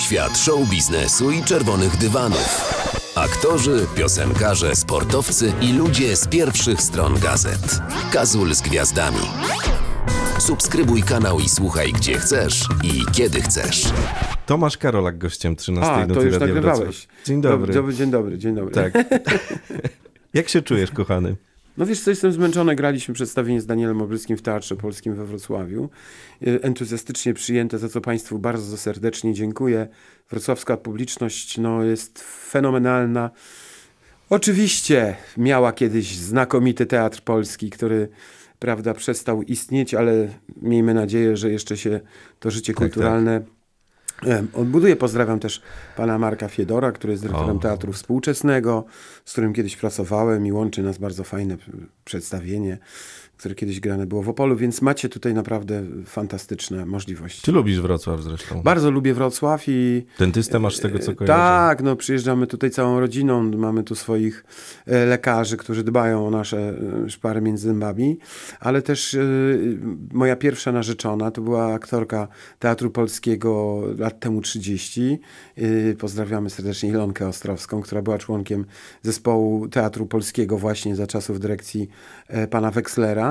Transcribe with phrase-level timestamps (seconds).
[0.00, 2.74] Świat show biznesu i czerwonych dywanów.
[3.14, 7.80] Aktorzy, piosenkarze, sportowcy i ludzie z pierwszych stron gazet.
[8.12, 9.20] Kazul z gwiazdami.
[10.38, 13.92] Subskrybuj kanał i słuchaj gdzie chcesz i kiedy chcesz.
[14.46, 17.08] Tomasz Karolak gościem 13 A, to już nagrywałeś.
[17.24, 17.74] Dzień dobry.
[17.74, 18.74] Dobry, dzień dobry, dzień dobry.
[18.74, 18.92] Tak.
[20.34, 21.36] Jak się czujesz, kochany?
[21.80, 22.76] No wiesz co, jestem zmęczony.
[22.76, 25.90] Graliśmy przedstawienie z Danielem Obryskim w Teatrze Polskim we Wrocławiu.
[26.46, 29.88] Y, Entuzjastycznie przyjęte, za co Państwu bardzo serdecznie dziękuję.
[30.30, 33.30] Wrocławska publiczność no, jest fenomenalna.
[34.30, 38.08] Oczywiście miała kiedyś znakomity Teatr Polski, który
[38.58, 40.28] prawda, przestał istnieć, ale
[40.62, 42.00] miejmy nadzieję, że jeszcze się
[42.40, 43.44] to życie kulturalne em,
[44.54, 44.96] odbuduje.
[44.96, 45.62] Pozdrawiam też
[45.96, 47.60] pana Marka Fiedora, który jest dyrektorem O.
[47.60, 48.84] Teatru Współczesnego,
[49.24, 51.56] z którym kiedyś pracowałem i łączy nas bardzo fajne
[52.04, 52.78] przedstawienie,
[53.40, 57.42] które kiedyś grane było w Opolu, więc macie tutaj naprawdę fantastyczne możliwości.
[57.42, 58.62] Czy lubisz Wrocław zresztą?
[58.62, 61.32] Bardzo lubię Wrocław i Dentystę masz z tego, co kojarzę.
[61.38, 64.44] tak, no przyjeżdżamy tutaj całą rodziną, mamy tu swoich
[64.86, 66.74] e, lekarzy, którzy dbają o nasze
[67.06, 68.18] e, szpary między zębami,
[68.60, 69.20] ale też e,
[70.12, 72.28] moja pierwsza narzeczona to była aktorka
[72.58, 75.18] Teatru Polskiego lat temu 30.
[75.56, 78.64] E, Pozdrawiamy serdecznie Ilonkę Ostrowską, która była członkiem
[79.02, 81.88] zespołu Teatru Polskiego właśnie za czasów dyrekcji
[82.28, 83.29] e, pana Wekslera,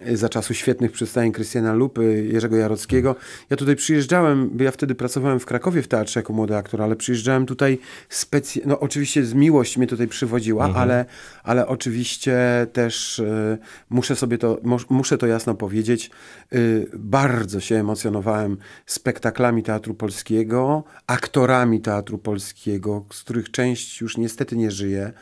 [0.00, 3.16] e, za czasu świetnych przedstawień Krystiana Lupy, Jerzego Jarockiego.
[3.50, 6.96] Ja tutaj przyjeżdżałem, bo ja wtedy pracowałem w Krakowie w teatrze jako młody aktor, ale
[6.96, 11.04] przyjeżdżałem tutaj specjalnie, no oczywiście z miłość mnie tutaj przywodziła, ale,
[11.42, 12.36] ale oczywiście
[12.72, 13.58] też e,
[13.90, 16.10] muszę sobie to, mus- muszę to jasno powiedzieć,
[16.52, 16.58] e,
[16.94, 24.70] bardzo się emocjonowałem spektaklami Teatru Polskiego, aktorami Teatru Polskiego, z których część już niestety nie
[24.70, 25.12] żyje.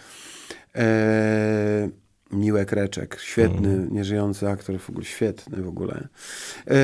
[0.74, 1.88] E,
[2.34, 6.08] Miłek Reczek, świetny, nieżyjący aktor, w ogóle świetny w ogóle.
[6.66, 6.76] E,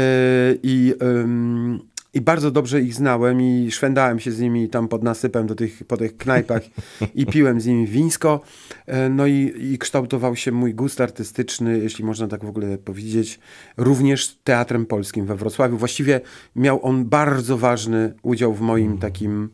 [0.63, 1.81] I, ym,
[2.15, 5.85] I bardzo dobrze ich znałem i szwendałem się z nimi tam pod nasypem do tych,
[5.85, 6.63] po tych knajpach
[7.15, 8.41] i piłem z nimi wińsko.
[8.87, 13.41] E, no i, i kształtował się mój gust artystyczny, jeśli można tak w ogóle powiedzieć,
[13.77, 15.77] również Teatrem Polskim we Wrocławiu.
[15.77, 16.21] Właściwie
[16.57, 19.49] miał on bardzo ważny udział w moim takim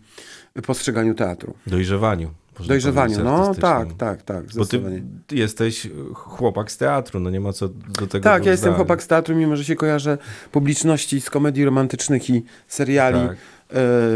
[0.66, 1.54] postrzeganiu teatru.
[1.66, 2.30] Dojrzewaniu.
[2.60, 7.68] Dojrzewaniu, no tak, tak, tak, Bo ty, jesteś chłopak z teatru, no nie ma co
[7.68, 10.18] do tego Tak, ja jestem chłopak z teatru, mimo że się kojarzę
[10.52, 13.36] publiczności z komedii romantycznych i seriali Tak.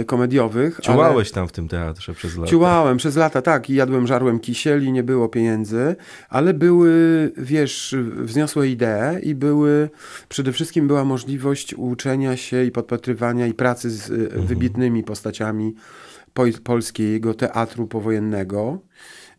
[0.00, 0.80] e, komediowych.
[0.82, 2.40] Ciułałeś tam w tym teatrze przez Ale...
[2.40, 2.50] lata.
[2.50, 5.96] Ciułałem przez lata, tak, i jadłem, żarłem kisieli, nie było pieniędzy,
[6.28, 6.92] ale były,
[7.36, 9.90] wiesz, wzniosłe idee i były,
[10.28, 15.80] przede wszystkim była możliwość uczenia się i podpatrywania i pracy z e, wybitnymi postaciami po,
[16.64, 18.78] polskiego teatru powojennego.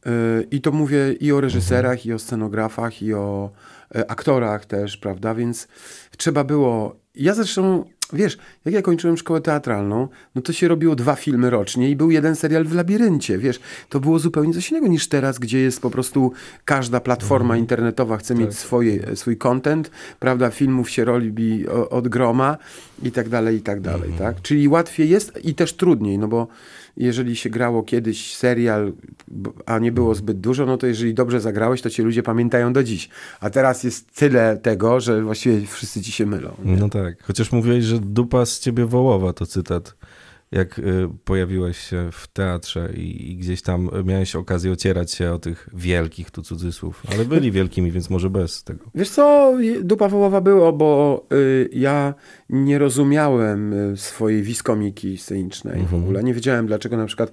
[0.06, 0.12] E,
[0.52, 3.52] I to mówię i o reżyserach, i o scenografach, i o
[3.96, 5.35] e, aktorach też, prawda?
[5.35, 5.68] Więc
[6.18, 6.96] trzeba było.
[7.16, 11.89] Ja zresztą, wiesz, jak ja kończyłem szkołę teatralną, no to się robiło dwa filmy rocznie
[11.89, 13.59] i był jeden serial w labiryncie, wiesz.
[13.89, 16.31] To było zupełnie coś innego niż teraz, gdzie jest po prostu
[16.66, 20.50] każda platforma internetowa chce mieć swoje, swój content, prawda?
[20.50, 22.57] Filmów się robi od groma
[23.03, 24.41] i tak dalej, i tak dalej, tak?
[24.41, 26.47] Czyli łatwiej jest i też trudniej, no bo
[26.97, 28.94] jeżeli się grało kiedyś serial,
[29.66, 32.84] a nie było zbyt dużo, no to jeżeli dobrze zagrałeś, to cię ludzie pamiętają do
[32.84, 33.09] dziś.
[33.40, 36.51] A teraz jest tyle tego, że właściwie wszyscy ci się mylą.
[36.66, 36.78] nie?
[36.78, 39.96] No tak, chociaż mówiłeś, że dupa z ciebie wołowa, to cytat.
[40.51, 40.84] Jak y,
[41.25, 46.31] pojawiłeś się w teatrze i, i gdzieś tam miałeś okazję ocierać się o tych wielkich,
[46.31, 48.85] tu cudzysłów, ale byli wielkimi, więc może bez tego.
[48.95, 52.13] Wiesz co, dupa wołowa było, bo y, ja
[52.50, 56.23] nie rozumiałem y, swojej wiskomiki scenicznej w ogóle.
[56.23, 57.31] Nie wiedziałem dlaczego na przykład.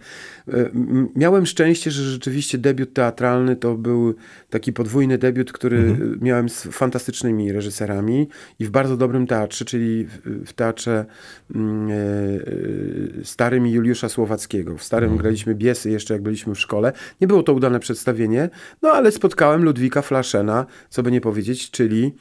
[0.49, 0.71] Y,
[1.17, 4.15] miałem szczęście, że rzeczywiście debiut teatralny to był
[4.51, 10.05] taki podwójny debiut, który y, miałem z fantastycznymi reżyserami i w bardzo dobrym teatrze, czyli
[10.05, 11.07] w, w teatrze
[11.55, 14.77] mm, y, y, starym Juliusza Słowackiego.
[14.77, 16.93] W starym graliśmy Biesy jeszcze jak byliśmy w szkole.
[17.21, 18.51] Nie było to udane przedstawienie,
[18.83, 22.15] no ale spotkałem Ludwika Flaszena, co by nie powiedzieć, czyli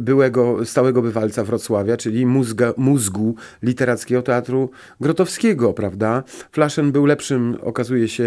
[0.00, 4.70] byłego stałego bywalca Wrocławia, czyli mózga, mózgu literackiego teatru
[5.00, 6.22] Grotowskiego, prawda?
[6.52, 8.24] Flaszen był lepszym, okazuje się,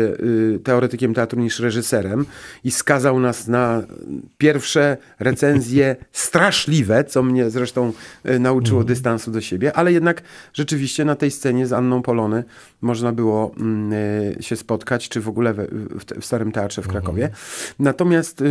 [0.56, 2.26] y, teoretykiem teatru niż reżyserem
[2.64, 3.84] i skazał nas na
[4.38, 7.94] pierwsze recenzje straszliwe, co mnie zresztą
[8.26, 10.22] y, nauczyło dystansu do siebie, ale jednak
[10.54, 12.44] rzeczywiście na tej scenie z Anną Polony
[12.82, 17.30] można było mm, y, się spotkać, czy w ogóle w, Starym Teatrze w Krakowie.
[17.80, 18.44] Natomiast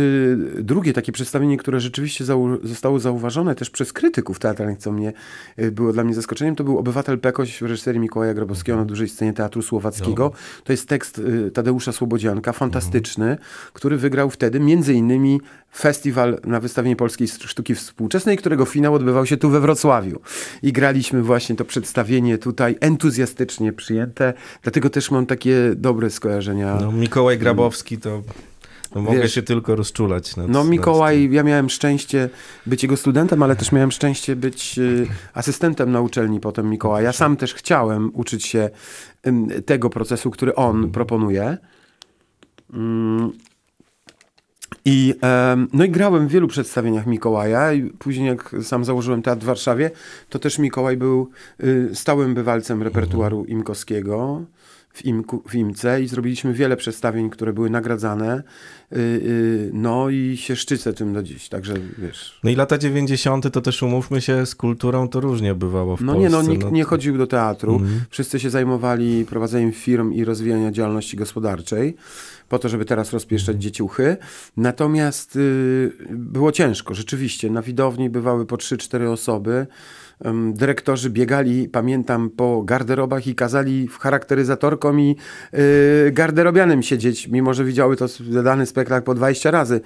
[0.59, 5.13] drugie takie przedstawienie, które rzeczywiście założyło zostało, zostało zauważone też przez krytyków teatralnych, co mnie
[5.59, 9.09] y, było dla mnie zaskoczeniem, to był Obywatel Pekoś w reżyserii Mikołaja Grabowskiego na dużej
[9.09, 10.23] scenie Teatru Słowackiego.
[10.23, 10.61] No.
[10.63, 13.37] To jest tekst y, Tadeusza Słobodzianka, fantastyczny,
[13.73, 15.41] który wygrał wtedy między innymi
[15.75, 20.19] festiwal na wystawienie polskiej sztuki współczesnej, którego finał odbywał się tu we Wrocławiu.
[20.63, 24.33] I graliśmy właśnie to przedstawienie tutaj entuzjastycznie przyjęte,
[24.63, 26.77] dlatego też mam takie dobre skojarzenia.
[26.81, 28.21] No, Mikołaj Grabowski to
[28.95, 30.35] no, mogę Wiesz, się tylko rozczulać.
[30.35, 32.29] Nad, No nad Mikołaj, ja miałem szczęście
[32.65, 37.05] być jego studentem, ale też miałem szczęście być y, asystentem na uczelni potem Mikołaja.
[37.05, 38.69] Ja sam też chciałem uczyć się
[39.65, 41.57] tego procesu, który on proponuje.
[42.73, 43.31] Mm.
[44.85, 45.13] I,
[45.73, 49.91] no i grałem w wielu przedstawieniach Mikołaja i później jak sam założyłem teatr w Warszawie,
[50.29, 51.29] to też Mikołaj był
[51.63, 54.41] y, stałym bywalcem repertuaru Imkowskiego
[54.99, 58.43] w, Imku, w Imce i zrobiliśmy wiele przedstawień, które były nagradzane.
[58.93, 62.39] Y, y, no i się szczycę tym do dziś, także wiesz...
[62.43, 63.51] No i lata 90.
[63.53, 66.29] to też umówmy się, z kulturą to różnie bywało w No Polsce.
[66.29, 67.73] nie, no nikt nie to- chodził do teatru.
[67.75, 68.01] Mhm.
[68.09, 71.95] Wszyscy się zajmowali prowadzeniem firm i rozwijaniem działalności gospodarczej,
[72.49, 74.17] po to, żeby teraz rozpieszczać dzieciuchy.
[74.57, 77.49] Natomiast y, było ciężko, rzeczywiście.
[77.49, 79.67] Na widowni bywały po 3-4 osoby.
[80.53, 85.15] Dyrektorzy biegali, pamiętam, po garderobach i kazali charakteryzatorkom i
[86.07, 88.05] y, garderobianym siedzieć, mimo że widziały to
[88.43, 89.81] dany spektakl po 20 razy.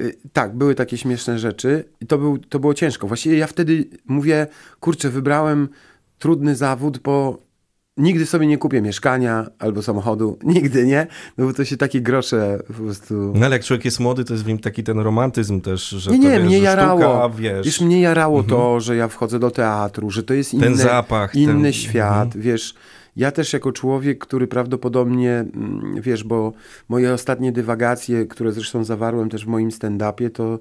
[0.00, 3.06] Y, tak, były takie śmieszne rzeczy i to, był, to było ciężko.
[3.06, 4.46] Właściwie ja wtedy mówię,
[4.80, 5.68] kurczę, wybrałem
[6.18, 7.42] trudny zawód, bo
[7.96, 10.38] nigdy sobie nie kupię mieszkania albo samochodu.
[10.44, 11.06] Nigdy, nie?
[11.38, 13.32] No bo to się takie grosze po prostu...
[13.34, 16.10] No ale jak człowiek jest młody, to jest w nim taki ten romantyzm też, że
[16.10, 17.00] Nie, to, nie, wiesz, mnie że jarało.
[17.00, 20.64] Sztuka, wiesz, Wiesz, mnie jarało to, że ja wchodzę do teatru, że to jest inny,
[20.64, 21.34] ten zapach.
[21.34, 21.72] inny ten...
[21.72, 22.74] świat, wiesz.
[23.16, 26.52] Ja też jako człowiek, który prawdopodobnie, mm, wiesz, bo
[26.88, 30.58] moje ostatnie dywagacje, które zresztą zawarłem też w moim stand-upie, to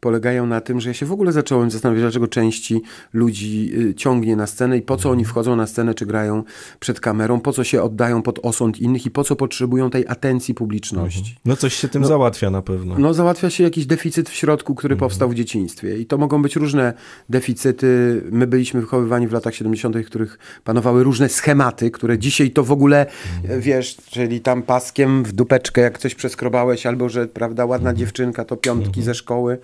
[0.00, 4.36] polegają na tym, że ja się w ogóle zacząłem zastanawiać, dlaczego części ludzi y, ciągnie
[4.36, 6.42] na scenę i po co oni wchodzą na scenę, czy grają
[6.80, 10.54] przed kamerą, po co się oddają pod osąd innych i po co potrzebują tej atencji
[10.54, 11.36] publiczności.
[11.44, 12.94] No coś się tym załatwia na pewno.
[12.98, 15.98] No, załatwia się jakiś deficyt w środku, który powstał w dzieciństwie.
[15.98, 16.94] I to mogą być różne
[17.28, 18.22] deficyty.
[18.30, 22.72] My byliśmy wychowywani w latach 70., w których panowały różne schematy, które dzisiaj to w
[22.72, 23.06] ogóle,
[23.48, 28.44] e, wiesz, czyli tam paskiem w dupeczkę, jak coś przeskrobałeś, albo że, prawda, ładna dziewczynka,
[28.44, 29.58] to piątki ze szkoły.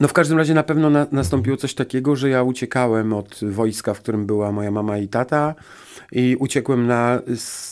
[0.00, 3.94] No w każdym razie na pewno na, nastąpiło coś takiego, że ja uciekałem od wojska,
[3.94, 5.54] w którym była moja mama i tata
[6.12, 7.22] i uciekłem na,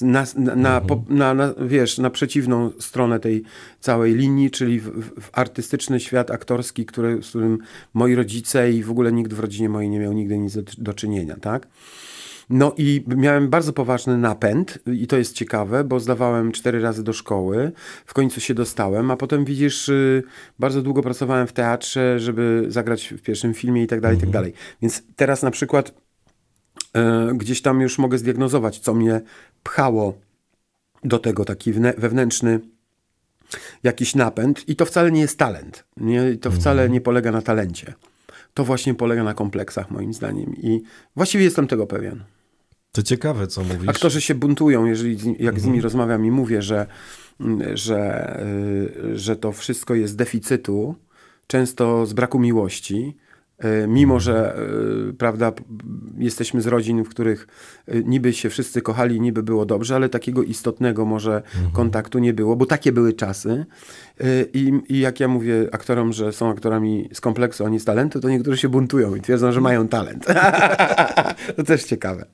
[0.01, 3.43] na, na, na, po, na, na wiesz, na przeciwną stronę tej
[3.81, 7.59] całej linii, czyli w, w w artystyczny świat aktorski, który, z którym
[7.95, 10.95] moi rodzice i w ogóle nikt w rodzinie mojej nie miał nigdy nic do, do
[10.95, 11.67] czynienia, tak?
[12.51, 17.13] No i miałem bardzo poważny napęd i to jest ciekawe, bo zdawałem cztery razy do
[17.13, 17.73] szkoły,
[18.07, 20.23] w końcu się dostałem, a potem widzisz, y,
[20.59, 24.31] bardzo długo pracowałem w teatrze, żeby zagrać w pierwszym filmie i tak dalej, i tak
[24.31, 24.53] dalej.
[24.83, 25.95] Więc teraz na przykład
[26.95, 29.21] e, gdzieś tam już mogę zdiagnozować, co mnie
[29.63, 30.19] pchało
[31.05, 32.61] do tego, taki wewnętrzny
[33.83, 35.85] jakiś napęd i to wcale nie jest talent.
[35.97, 37.95] Nie, to wcale nie polega na talencie.
[38.55, 40.83] To właśnie polega na kompleksach moim zdaniem i
[41.17, 42.25] właściwie jestem tego pewien.
[42.97, 43.89] To ciekawe, co mówisz.
[43.89, 46.87] Aktorzy się buntują, jeżeli jak z nimi rozmawiam i mówię, że,
[47.41, 48.41] mm, że,
[49.05, 50.95] y, że to wszystko jest z deficytu,
[51.47, 53.17] często z braku miłości,
[53.65, 54.59] y, mimo że
[55.11, 55.53] y, prawda,
[56.19, 57.49] jesteśmy z rodzin, w których
[58.05, 62.67] niby się wszyscy kochali, niby było dobrze, ale takiego istotnego może kontaktu nie było, bo
[62.67, 63.67] takie były czasy.
[64.53, 68.21] I, I jak ja mówię aktorom, że są aktorami z kompleksu, a nie z talentu,
[68.21, 70.27] to niektórzy się buntują i twierdzą, że mają talent.
[71.57, 72.27] to też ciekawe.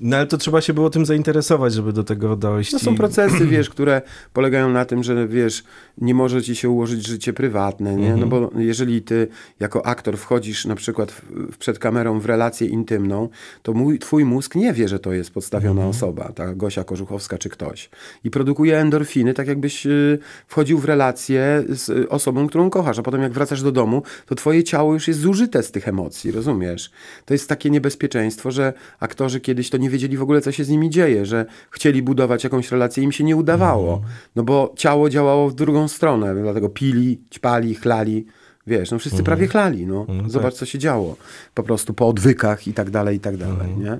[0.00, 2.72] No ale to trzeba się było tym zainteresować, żeby do tego dojść.
[2.72, 5.64] No są i- procesy, wiesz, które polegają na tym, że wiesz,
[5.98, 8.16] nie może ci się ułożyć życie prywatne, nie?
[8.16, 9.28] No bo jeżeli ty
[9.60, 13.28] jako aktor wchodzisz na przykład w, przed kamerą w relację intymną,
[13.62, 17.48] to mój, twój mózg nie wie, że to jest podstawiona osoba, ta Gosia Korzuchowska czy
[17.48, 17.90] ktoś.
[18.24, 23.22] I produkuje endorfiny, tak jakbyś y, wchodził w relację z osobą, którą kochasz, a potem
[23.22, 26.90] jak wracasz do domu, to twoje ciało już jest zużyte z tych emocji, rozumiesz?
[27.24, 30.68] To jest takie niebezpieczeństwo, że aktorzy kiedyś to nie wiedzieli w ogóle, co się z
[30.68, 34.02] nimi dzieje, że chcieli budować jakąś relację, im się nie udawało.
[34.36, 38.26] No bo ciało działało w drugą stronę, dlatego pili, ćpali, chlali.
[38.66, 40.06] Wiesz, no wszyscy prawie chlali, no.
[40.08, 41.16] No Zobacz, co się działo.
[41.54, 43.98] Po prostu po odwykach i tak dalej, i tak dalej, nie?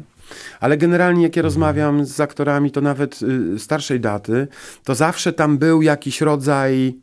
[0.60, 4.48] Ale generalnie, jak ja rozmawiam z aktorami, to nawet y, starszej daty,
[4.84, 6.98] to zawsze tam był jakiś rodzaj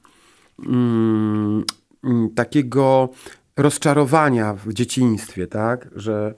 [0.65, 1.63] mm,
[2.04, 3.10] mm, takiego
[3.58, 5.89] rozczarowania w dzieciństwie, tak?
[5.96, 6.34] Że,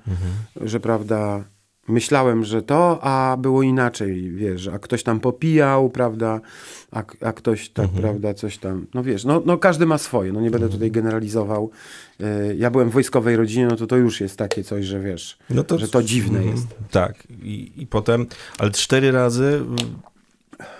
[0.61, 1.43] że prawda,
[1.87, 6.39] myślałem, że to, a było inaczej, wiesz, a ktoś tam popijał, prawda,
[6.91, 8.01] a, a ktoś tak, Mhm.
[8.03, 11.71] prawda, coś tam, no wiesz, no, no każdy ma swoje, no nie będę tutaj generalizował.
[12.21, 15.37] Y, Ja byłem w wojskowej rodzinie, no to to już jest takie coś, że wiesz,
[15.77, 16.55] że to dziwne Mhm.
[16.55, 16.67] jest.
[16.91, 17.23] Tak.
[17.43, 18.25] I, I potem,
[18.59, 19.61] ale cztery razy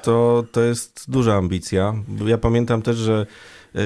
[0.03, 1.93] to, to jest duża ambicja.
[2.25, 3.27] Ja pamiętam też, że e,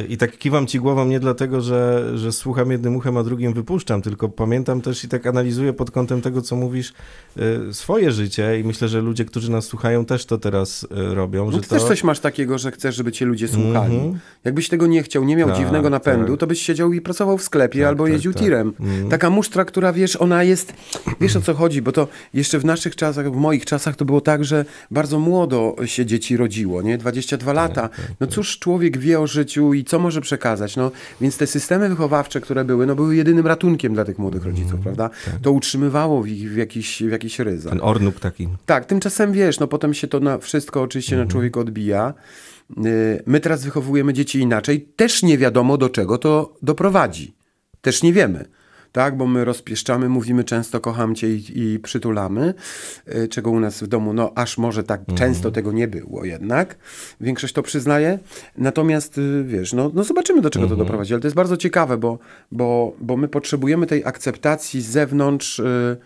[0.10, 4.02] i tak kiwam ci głową nie dlatego, że, że słucham jednym uchem, a drugim wypuszczam,
[4.02, 6.94] tylko pamiętam też i tak analizuję pod kątem tego, co mówisz,
[7.38, 11.46] e, swoje życie i myślę, że ludzie, którzy nas słuchają, też to teraz e, robią.
[11.46, 11.76] No że ty to...
[11.76, 13.96] też coś masz takiego, że chcesz, żeby cię ludzie słuchali.
[13.96, 14.20] Mhm.
[14.44, 16.40] Jakbyś tego nie chciał, nie miał Tak, dziwnego napędu, tak.
[16.40, 18.44] to byś siedział i pracował w sklepie Tak, albo tak, jeździł tak.
[18.44, 18.74] tirem.
[18.80, 19.10] Mhm.
[19.10, 20.74] Taka musztra, która wiesz, ona jest,
[21.22, 24.22] wiesz o co chodzi, bo to jeszcze w naszych czasach, w moich czasach to było
[24.22, 26.98] tak, że bardzo młodo się dzieci rodziło, nie?
[26.98, 27.90] 22 lata.
[28.20, 30.92] No cóż człowiek wie o życiu i co może przekazać, no.
[31.22, 35.10] Więc te systemy wychowawcze, które były, no były jedynym ratunkiem dla tych młodych rodziców, prawda?
[35.42, 37.74] To utrzymywało w ich w jakiś, w jakiś ryzach.
[37.74, 38.48] Ten ornuk taki.
[38.66, 42.14] Tak, tymczasem wiesz, no potem się to na wszystko oczywiście na człowieka odbija.
[42.86, 44.82] Y, My teraz wychowujemy dzieci inaczej.
[44.96, 47.34] Też nie wiadomo, do czego to doprowadzi.
[47.82, 48.46] Też nie wiemy.
[48.92, 52.54] Tak, bo my rozpieszczamy, mówimy często kocham cię i, i przytulamy,
[53.16, 56.76] y, czego u nas w domu, no aż może tak często tego nie było jednak.
[57.22, 58.20] Większość to przyznaje.
[58.58, 61.14] Natomiast y, wiesz, no, no zobaczymy, do czego to doprowadzi.
[61.14, 62.20] Ale to jest bardzo ciekawe, bo,
[62.52, 65.60] bo, bo my potrzebujemy tej akceptacji z zewnątrz.
[65.60, 65.98] y,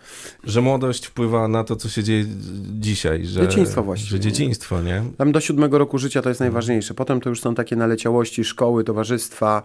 [0.44, 2.24] Że młodość wpływa na to, co się dzieje
[2.80, 3.24] dzisiaj.
[3.26, 5.02] Że, Dzieciństwo właściwie, Że dzieciństwo, nie?
[5.18, 6.94] Tam do siódmego roku życia to jest najważniejsze.
[6.94, 9.62] Potem to już są takie naleciałości, szkoły, towarzystwa.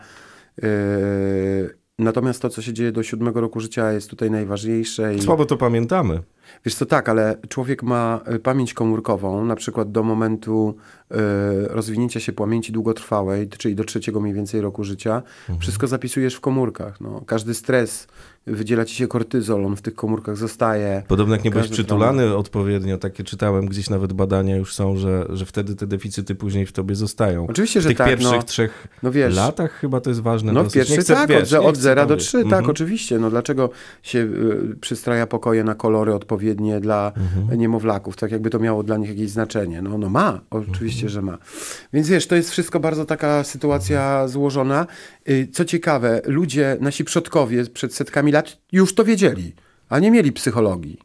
[0.62, 5.16] Yy, natomiast to, co się dzieje do siódmego roku życia jest tutaj najważniejsze.
[5.16, 6.20] I, Słabo to pamiętamy.
[6.66, 10.76] wiesz co, tak, ale człowiek ma y, pamięć komórkową, na przykład do momentu
[11.12, 11.16] y,
[11.68, 15.24] rozwinięcia się pamięci długotrwałej, czyli do trzeciego mniej więcej roku życia.
[15.60, 17.02] Wszystko zapisujesz w komórkach.
[17.02, 17.22] No.
[17.26, 18.08] Każdy stres,
[18.48, 21.04] wydziela ci się kortyzol, on w tych komórkach zostaje.
[21.08, 25.46] Podobno jak nie byłeś przytulany odpowiednio, takie czytałem, gdzieś nawet badania już są, że, że
[25.46, 27.48] wtedy te deficyty później w tobie zostają.
[27.50, 28.44] Oczywiście, w że tych tak, pierwszych no.
[28.44, 30.54] trzech No wiesz, latach chyba to jest ważne.
[30.54, 32.28] No w pierwszych chcę, tak, wiesz, od, od chcę 0 tam, do wiesz.
[32.28, 32.70] 3, tak, Mhm.
[32.70, 33.20] oczywiście.
[33.20, 33.70] No dlaczego
[34.04, 37.60] się y, przystraja pokoje na kolory odpowiednie dla Mhm.
[37.60, 39.82] niemowlaków, tak jakby to miało dla nich jakieś znaczenie.
[39.82, 41.10] No, no ma, oczywiście, Mhm.
[41.10, 41.38] że ma.
[41.94, 44.88] Więc wiesz, to jest wszystko bardzo taka sytuacja złożona.
[45.30, 49.54] Y, Co ciekawe, ludzie, nasi przodkowie przed setkami lat już to wiedzieli,
[49.90, 51.00] a nie mieli psychologii.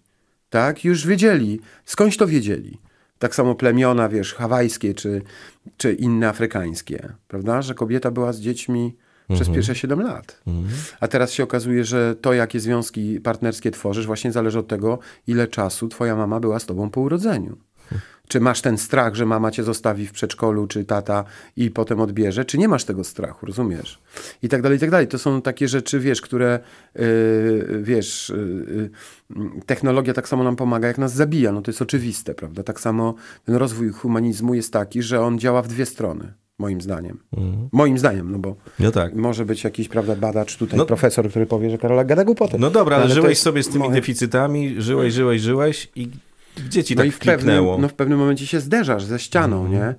[0.51, 1.61] Tak, już wiedzieli.
[1.85, 2.79] Skądś to wiedzieli.
[3.19, 5.23] Tak samo plemiona, wiesz, hawajskie czy,
[5.77, 7.63] czy inne afrykańskie, prawda?
[7.63, 8.97] Że kobieta była z dziećmi
[9.35, 10.43] przez pierwsze 7 lat.
[11.01, 15.49] A teraz się okazuje, że to, jakie związki partnerskie tworzysz, właśnie zależy od tego, ile
[15.49, 17.57] czasu twoja mama była z tobą po urodzeniu.
[18.29, 21.25] Czy masz ten strach, że mama cię zostawi w przedszkolu, czy tata
[21.57, 23.99] i potem odbierze, czy nie masz tego strachu, rozumiesz?
[24.43, 25.09] I tak dalej, i tak dalej.
[25.09, 26.61] To są takie rzeczy, wiesz, które,
[26.95, 28.91] yy, wiesz, yy,
[29.67, 31.53] technologia tak samo nam pomaga, jak nas zabija.
[31.53, 32.63] No to jest oczywiste, prawda?
[32.63, 33.15] Tak samo
[33.45, 37.19] ten rozwój humanizmu jest taki, że on działa w dwie strony, moim zdaniem.
[37.73, 39.15] Moim zdaniem, no bo No tak.
[39.15, 42.59] może być jakiś, prawda, badacz tutaj, No- profesor, który powie, że Karola gada głupoty.
[42.59, 46.09] No dobra, ale, to żyłeś jest sobie z tymi moje- deficytami, żyłeś, żyłeś, żyłeś i
[46.67, 49.65] gdzie ci No tak i w pewnym, no w pewnym momencie się zderzasz ze ścianą,
[49.65, 49.73] Mhm.
[49.83, 49.95] nie?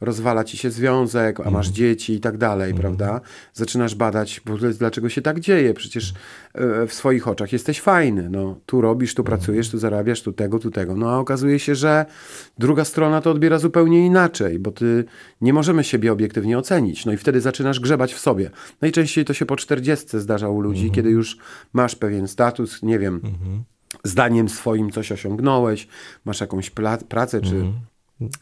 [0.00, 2.80] Rozwala ci się związek, a masz dzieci i tak dalej, Mhm.
[2.80, 3.20] prawda?
[3.54, 4.40] Zaczynasz badać,
[4.78, 5.74] dlaczego się tak dzieje.
[5.74, 6.14] Przecież
[6.54, 8.30] e, w swoich oczach jesteś fajny.
[8.30, 10.96] No, tu robisz, tu pracujesz, tu zarabiasz, tu tego, tu tego.
[10.96, 12.06] No a okazuje się, że
[12.58, 15.04] druga strona to odbiera zupełnie inaczej, bo ty
[15.40, 17.06] nie możemy siebie obiektywnie ocenić.
[17.06, 18.50] No i wtedy zaczynasz grzebać w sobie.
[18.80, 21.36] Najczęściej to się po 40 zdarza u ludzi, kiedy już
[21.72, 23.20] masz pewien status, nie wiem,
[24.04, 25.88] zdaniem swoim coś osiągnąłeś,
[26.24, 26.70] masz jakąś
[27.08, 27.64] pracę, czy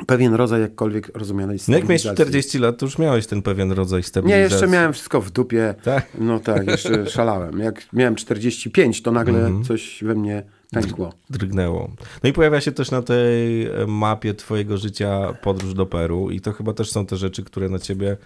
[0.06, 2.24] pewien rodzaj jakkolwiek rozumianej No jak miałeś stabilizacji.
[2.42, 4.42] 40 lat, to już miałeś ten pewien rodzaj Nie, stabilizacji.
[4.42, 5.74] jeszcze miałem wszystko w dupie.
[5.82, 6.06] Tak?
[6.18, 7.58] No tak, jeszcze szalałem.
[7.58, 9.64] Jak miałem 45, to nagle Mhm.
[9.64, 11.12] coś we mnie pękło.
[11.30, 11.90] drgnęło.
[12.22, 16.40] No i pojawia się też na tej e, mapie twojego życia podróż do Peru i
[16.40, 18.16] to chyba też są te rzeczy, które na ciebie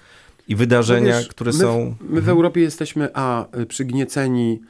[0.48, 1.94] i wydarzenia, No wiesz, które my, są...
[2.00, 4.60] My w Europie jesteśmy, a, przygnieceni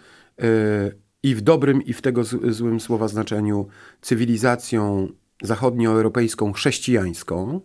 [0.44, 3.66] y, i w dobrym, i w tego złym słowa znaczeniu
[4.00, 5.08] cywilizacją
[5.42, 7.60] zachodnioeuropejską, chrześcijańską.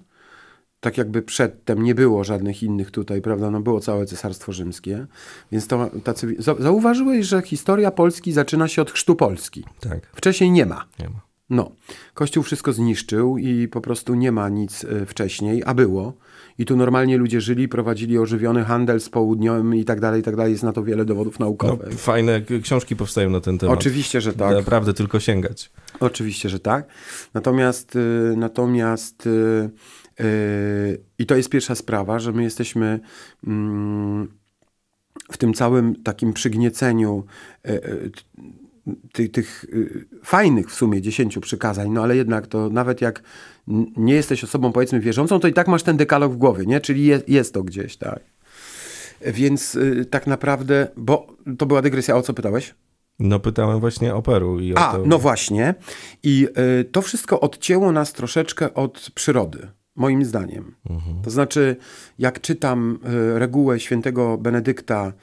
[0.80, 3.52] Tak jakby przedtem nie było żadnych innych tutaj, prawda?
[3.52, 5.08] No było całe Cesarstwo Rzymskie.
[5.52, 9.64] Więc to, ta cywi- Za- zauważyłeś, że historia Polski zaczyna się od chrztu Polski.
[9.80, 10.86] Tak, Wcześniej nie ma.
[11.00, 11.22] nie ma.
[11.50, 11.72] No,
[12.14, 16.14] Kościół wszystko zniszczył i po prostu nie ma nic e, wcześniej, a było.
[16.60, 20.36] I tu normalnie ludzie żyli, prowadzili ożywiony handel z południowym i tak dalej, i tak
[20.36, 20.52] dalej.
[20.52, 22.00] Jest na to wiele dowodów No, naukowych.
[22.00, 23.78] fajne k- książki powstają na ten temat.
[23.78, 24.56] Oczywiście, że tak.
[24.56, 25.72] Naprawdę tylko sięgać.
[26.00, 26.88] Oczywiście, że tak.
[27.34, 29.70] Natomiast, y, natomiast y,
[30.24, 33.00] y, i to jest pierwsza sprawa, że my jesteśmy
[33.48, 34.28] mm,
[35.32, 37.24] w tym całym takim przygnieceniu
[39.12, 39.66] tych, tych
[40.24, 43.24] fajnych w sumie dziesięciu przykazań, no ale jednak to nawet jak
[43.98, 46.82] nie jesteś osobą powiedzmy wierzącą, to i tak masz ten dekalog w głowie, nie?
[46.82, 48.20] Czyli jest, jest to gdzieś, tak.
[49.22, 51.28] Więc y, tak naprawdę, bo
[51.58, 52.76] to była dygresja, o co pytałeś?
[53.20, 54.60] No pytałem właśnie o Peru.
[54.60, 55.04] I o A, to...
[55.06, 55.76] no właśnie.
[56.24, 56.48] I
[56.80, 60.76] y, to wszystko odcięło nas troszeczkę od przyrody, moim zdaniem.
[60.90, 61.22] Mhm.
[61.22, 61.76] To znaczy,
[62.20, 63.00] jak czytam
[63.36, 65.14] y, regułę świętego Benedykta,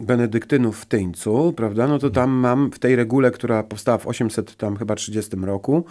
[0.00, 4.56] benedyktynów w Tyńcu, prawda, no to tam mam w tej regule, która powstała w 800
[4.56, 5.84] tam chyba 30 roku,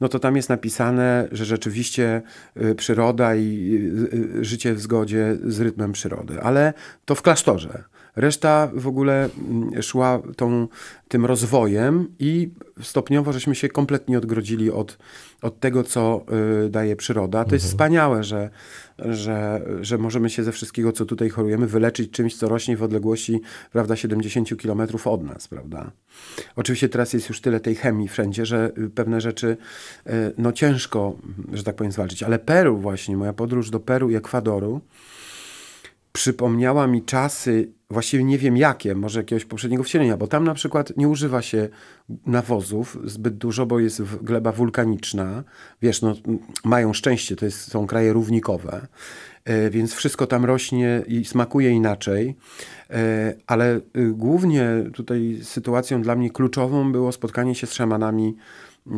[0.00, 2.22] no to tam jest napisane, że rzeczywiście
[2.62, 3.78] y, przyroda i
[4.12, 6.72] y, y, życie w zgodzie z rytmem przyrody, ale
[7.04, 7.84] to w klasztorze.
[8.16, 10.68] Reszta w ogóle mm, szła tą,
[11.08, 12.50] tym rozwojem i
[12.82, 14.98] stopniowo żeśmy się kompletnie odgrodzili od,
[15.42, 16.24] od tego, co
[16.66, 17.38] y, daje przyroda.
[17.38, 17.54] To mhm.
[17.54, 18.50] jest wspaniałe, że,
[18.98, 23.40] że, że możemy się ze wszystkiego, co tutaj chorujemy, wyleczyć czymś, co rośnie w odległości
[23.72, 25.48] prawda, 70 kilometrów od nas.
[25.48, 25.90] Prawda?
[26.56, 29.56] Oczywiście teraz jest już tyle tej chemii wszędzie, że pewne rzeczy
[30.06, 31.16] y, no ciężko,
[31.52, 32.22] że tak powiem, zwalczyć.
[32.22, 34.80] Ale Peru właśnie, moja podróż do Peru i Ekwadoru,
[36.12, 40.92] przypomniała mi czasy, właściwie nie wiem jakie, może jakiegoś poprzedniego wcielenia, bo tam na przykład
[40.96, 41.68] nie używa się
[42.26, 45.44] nawozów zbyt dużo, bo jest gleba wulkaniczna.
[45.82, 46.14] Wiesz, no,
[46.64, 48.86] mają szczęście, to jest, są kraje równikowe,
[49.44, 52.36] e, więc wszystko tam rośnie i smakuje inaczej.
[52.90, 58.92] E, ale y, głównie tutaj sytuacją dla mnie kluczową było spotkanie się z szamanami e,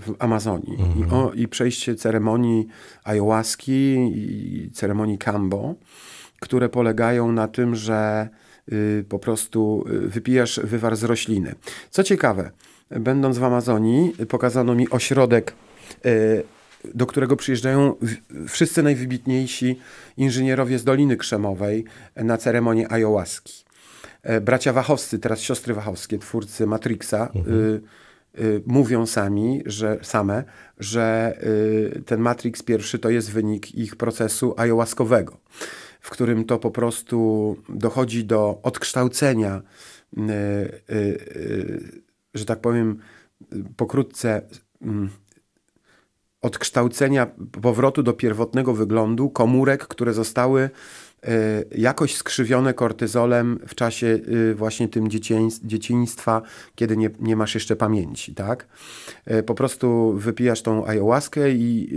[0.00, 0.98] w Amazonii mhm.
[0.98, 2.66] I, o, i przejście ceremonii
[3.04, 5.74] ayahuaski i ceremonii kambo
[6.40, 8.28] które polegają na tym, że
[8.72, 11.54] y, po prostu y, wypijasz wywar z rośliny.
[11.90, 12.50] Co ciekawe,
[12.90, 15.54] będąc w Amazonii, pokazano mi ośrodek,
[16.06, 16.42] y,
[16.94, 17.94] do którego przyjeżdżają
[18.48, 19.78] wszyscy najwybitniejsi
[20.16, 21.84] inżynierowie z Doliny Krzemowej
[22.16, 23.64] na ceremonię ayahuaski.
[24.22, 27.80] E, bracia Wachowscy, teraz siostry Wachowskie, twórcy Matrixa, mhm.
[28.66, 30.44] mówią sami, że same,
[30.78, 31.38] że
[32.06, 35.36] ten Matrix pierwszy to jest wynik ich procesu ayahuaskowego
[36.00, 39.62] w którym to po prostu dochodzi do odkształcenia,
[40.18, 40.94] y, y,
[41.36, 42.02] y,
[42.34, 42.98] że tak powiem,
[43.76, 44.42] pokrótce
[44.82, 45.10] mm,
[46.42, 47.26] odkształcenia
[47.62, 50.70] powrotu do pierwotnego wyglądu komórek, które zostały
[51.76, 54.18] jakoś skrzywione kortyzolem w czasie
[54.54, 55.08] właśnie tym
[55.64, 56.42] dzieciństwa,
[56.74, 58.66] kiedy nie, nie masz jeszcze pamięci, tak?
[59.46, 61.92] Po prostu wypijasz tą ayahuaskę i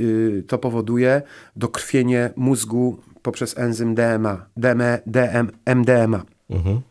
[0.48, 1.21] to powoduje
[1.56, 6.23] dokrwienie mózgu poprzez enzym DMA, DME, DM, MDMA.
[6.49, 6.81] Mhm.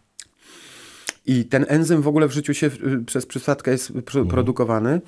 [1.26, 4.26] I ten enzym w ogóle w życiu się y, przez przysadkę jest mhm.
[4.26, 5.00] produkowany,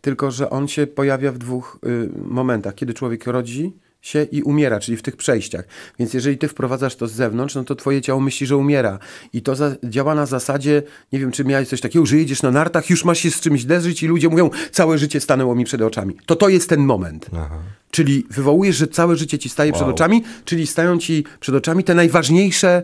[0.00, 2.74] tylko że on się pojawia w dwóch y, momentach.
[2.74, 3.72] Kiedy człowiek rodzi
[4.08, 5.64] się i umiera, czyli w tych przejściach.
[5.98, 8.98] Więc jeżeli ty wprowadzasz to z zewnątrz, no to twoje ciało myśli, że umiera.
[9.32, 12.50] I to za, działa na zasadzie, nie wiem, czy miałeś coś takiego, że jedziesz na
[12.50, 15.82] nartach, już masz się z czymś derzyć i ludzie mówią, całe życie stanęło mi przed
[15.82, 16.16] oczami.
[16.26, 17.30] To to jest ten moment.
[17.32, 17.58] Aha.
[17.90, 19.80] Czyli wywołujesz, że całe życie ci staje wow.
[19.80, 22.82] przed oczami, czyli stają ci przed oczami te najważniejsze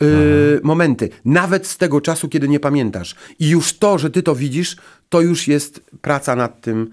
[0.00, 3.14] Yy, momenty, nawet z tego czasu, kiedy nie pamiętasz.
[3.38, 4.76] I już to, że ty to widzisz,
[5.08, 6.90] to już jest praca nad tym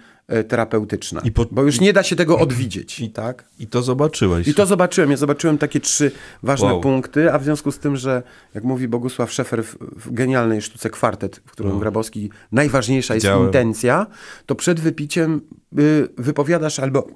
[0.48, 1.22] terapeutyczna.
[1.34, 1.46] Po...
[1.52, 3.00] Bo już nie da się tego odwidzieć.
[3.00, 3.46] I, tak?
[3.60, 4.48] I to zobaczyłeś.
[4.48, 5.12] I to zobaczyłem.
[5.12, 6.12] Ja zobaczyłem takie trzy
[6.44, 6.82] ważne wow.
[6.82, 10.90] punkty, a w związku z tym, że jak mówi Bogusław Szefer w, w genialnej sztuce
[10.90, 11.80] kwartet, w którym no.
[11.80, 14.08] Grabowski najważniejsza jest intencja,
[14.46, 15.42] to przed wypiciem
[15.80, 17.08] y, wypowiadasz albo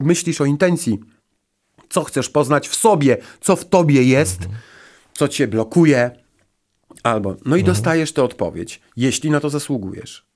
[0.00, 1.00] myślisz o intencji,
[1.88, 4.60] co chcesz poznać w sobie, co w tobie jest, mhm.
[5.14, 6.10] co cię blokuje,
[7.02, 7.64] albo no i mhm.
[7.64, 10.26] dostajesz tę odpowiedź, jeśli na to zasługujesz.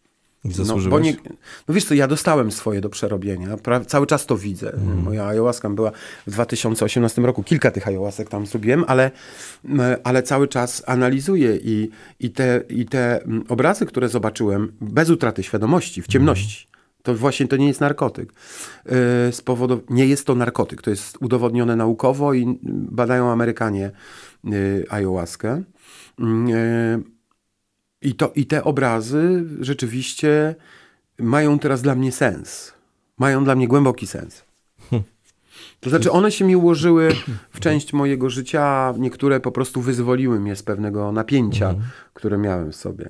[0.44, 1.16] No, bo nie,
[1.68, 3.56] no wiesz co, ja dostałem swoje do przerobienia.
[3.56, 4.72] Pra, cały czas to widzę.
[4.72, 5.02] Mm.
[5.02, 5.92] Moja ayahuasca była
[6.26, 7.42] w 2018 roku.
[7.42, 9.10] Kilka tych ayahuasek tam zrobiłem, ale,
[10.04, 16.02] ale cały czas analizuję i, i, te, i te obrazy, które zobaczyłem bez utraty świadomości,
[16.02, 16.66] w ciemności.
[16.68, 16.78] Mm.
[17.02, 18.32] To właśnie to nie jest narkotyk.
[18.86, 18.92] Yy,
[19.32, 20.82] z powodu, nie jest to narkotyk.
[20.82, 22.58] To jest udowodnione naukowo i
[22.90, 23.90] badają Amerykanie
[24.44, 25.62] yy, ayahuaskę.
[28.02, 30.54] I, to, I te obrazy rzeczywiście
[31.18, 32.72] mają teraz dla mnie sens.
[33.18, 34.44] Mają dla mnie głęboki sens.
[35.80, 37.14] To znaczy, one się mi ułożyły
[37.50, 41.90] w część mojego życia, niektóre po prostu wyzwoliły mnie z pewnego napięcia, mhm.
[42.14, 43.08] które miałem w sobie.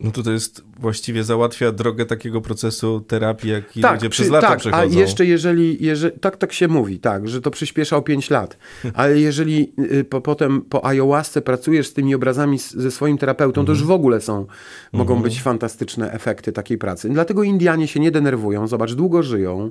[0.00, 4.48] No to to jest właściwie załatwia drogę takiego procesu terapii, jaki tak, ludzie przez lata
[4.48, 4.82] tak, przechodzą.
[4.82, 8.58] A jeszcze jeżeli, jeżeli, tak, tak się mówi, tak, że to przyspiesza o 5 lat,
[8.94, 13.72] ale jeżeli y, po, potem po ayahuasce pracujesz z tymi obrazami ze swoim terapeutą, to
[13.72, 13.98] już mhm.
[13.98, 14.46] w ogóle są,
[14.92, 15.22] mogą mhm.
[15.22, 17.08] być fantastyczne efekty takiej pracy.
[17.08, 19.70] Dlatego Indianie się nie denerwują, zobacz, długo żyją.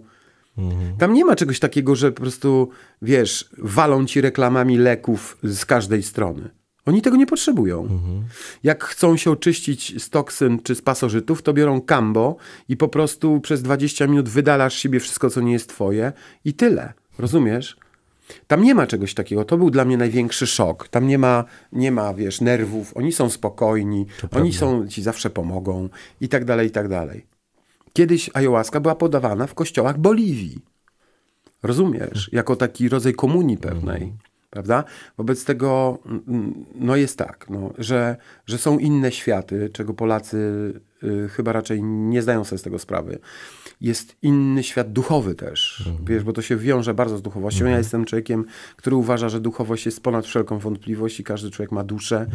[0.58, 0.98] Mhm.
[0.98, 2.70] Tam nie ma czegoś takiego, że po prostu,
[3.02, 6.61] wiesz, walą ci reklamami leków z każdej strony.
[6.86, 7.88] Oni tego nie potrzebują.
[8.64, 12.36] Jak chcą się oczyścić z toksyn czy z pasożytów, to biorą kambo
[12.70, 16.14] i po prostu przez 20 minut wydalasz siebie wszystko, co nie jest twoje
[16.46, 16.94] i tyle.
[17.20, 17.78] Rozumiesz?
[18.48, 19.46] Tam nie ma czegoś takiego.
[19.46, 20.88] To był dla mnie największy szok.
[20.88, 22.98] Tam nie ma, nie ma wiesz, nerwów.
[22.98, 24.06] Oni są spokojni.
[24.32, 25.90] Oni są, ci zawsze pomogą
[26.22, 27.26] i tak dalej, i tak dalej.
[27.94, 30.60] Kiedyś ayahuasca była podawana w kościołach Boliwii.
[31.64, 32.30] Rozumiesz?
[32.32, 34.14] Jako taki rodzaj komunii pewnej.
[34.52, 34.84] Prawda?
[35.18, 40.38] Wobec tego mm, no jest tak, no, że, że są inne światy, czego Polacy
[41.04, 43.20] y, chyba raczej nie zdają sobie z tego sprawy.
[43.82, 47.66] Jest inny świat duchowy też, wiesz, bo to się wiąże bardzo z duchowością.
[47.66, 51.84] Ja jestem człowiekiem, który uważa, że duchowość jest ponad wszelką wątpliwość i każdy człowiek ma
[51.84, 52.28] duszę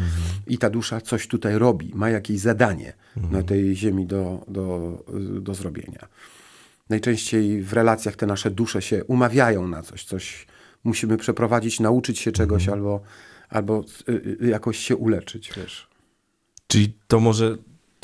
[0.47, 2.93] i ta dusza coś tutaj robi, ma jakieś zadanie
[3.31, 4.97] na tej ziemi do, do,
[5.41, 6.07] do zrobienia.
[6.89, 10.47] Najczęściej w relacjach te nasze dusze się umawiają na coś, coś
[10.87, 13.01] musimy przeprowadzić, nauczyć się czegoś albo,
[13.49, 15.87] albo y, y, jakoś się uleczyć, wiesz.
[16.67, 17.57] Czyli to może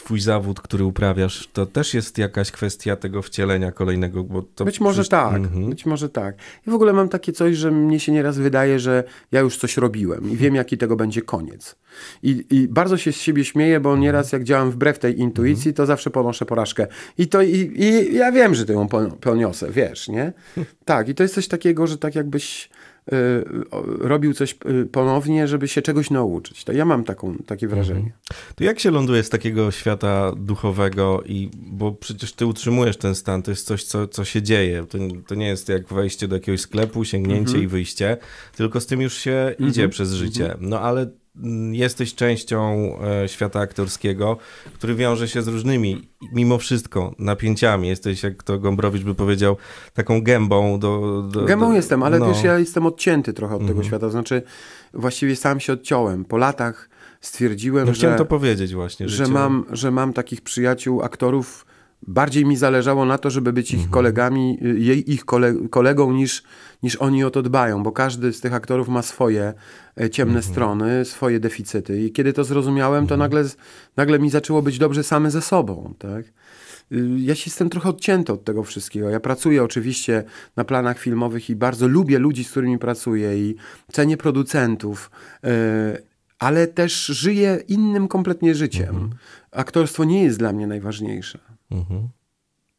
[0.03, 4.79] twój zawód, który uprawiasz, to też jest jakaś kwestia tego wcielenia kolejnego, bo to Być
[4.81, 5.69] może przecież- tak, Mhm.
[5.69, 6.35] być może tak.
[6.67, 9.77] I w ogóle mam takie coś, że mnie się nieraz wydaje, że ja już coś
[9.77, 11.75] robiłem i wiem, jaki tego będzie koniec.
[12.23, 15.85] I, I bardzo się z siebie śmieję, bo nieraz jak działam wbrew tej intuicji, to
[15.85, 16.87] zawsze ponoszę porażkę.
[17.17, 20.33] I to i, i ja wiem, że to ją pon- poniosę, wiesz, nie?
[20.85, 22.69] Tak, i to jest coś takiego, że tak jakbyś
[23.99, 26.63] robił coś y, ponownie, żeby się czegoś nauczyć.
[26.63, 28.11] To ja mam taką, takie wrażenie.
[28.55, 33.43] To jak się ląduje z takiego świata duchowego i, bo przecież ty utrzymujesz ten stan,
[33.43, 34.85] to jest coś, co, co się dzieje.
[34.89, 37.63] To, to nie jest jak wejście do jakiegoś sklepu, sięgnięcie Mhm.
[37.63, 38.17] i wyjście,
[38.55, 40.55] tylko z tym już się idzie przez życie.
[40.59, 41.11] No ale
[41.71, 42.89] jesteś częścią
[43.23, 44.37] e, świata aktorskiego,
[44.73, 47.87] który wiąże się z różnymi, mimo wszystko, napięciami.
[47.87, 49.57] Jesteś, jak to Gombrowicz by powiedział,
[49.93, 51.21] taką gębą do...
[51.31, 52.25] do Gębą do, jestem, ale no.
[52.25, 52.35] Mhm.
[52.43, 54.09] wiesz, ja jestem odcięty trochę od tego świata.
[54.09, 54.41] Znaczy,
[54.93, 56.25] właściwie sam się odciąłem.
[56.25, 56.89] Po latach
[57.21, 59.09] stwierdziłem, No że, chciałem to powiedzieć właśnie.
[59.09, 61.65] że, cię- mam, że mam takich przyjaciół, aktorów.
[62.07, 63.83] Bardziej mi zależało na to, żeby być Mhm.
[63.85, 66.43] ich kolegami, y, jej, ich kole, kolegą, niż,
[66.83, 69.53] niż oni o to dbają, bo każdy z tych aktorów ma swoje
[70.01, 70.53] e, ciemne Mhm.
[70.53, 72.01] strony, swoje deficyty.
[72.01, 73.43] I kiedy to zrozumiałem, to nagle,
[73.97, 75.93] nagle mi zaczęło być dobrze same ze sobą.
[75.99, 76.25] Tak?
[76.91, 79.09] Y, Ja się jestem trochę odcięty od tego wszystkiego.
[79.09, 80.23] Ja pracuję oczywiście
[80.55, 83.55] na planach filmowych i bardzo lubię ludzi, z którymi pracuję i
[83.91, 85.11] cenię producentów,
[85.45, 85.49] y,
[86.39, 89.09] ale też żyję innym kompletnie życiem.
[89.51, 91.39] Aktorstwo nie jest dla mnie najważniejsze.
[91.71, 92.07] Mhm.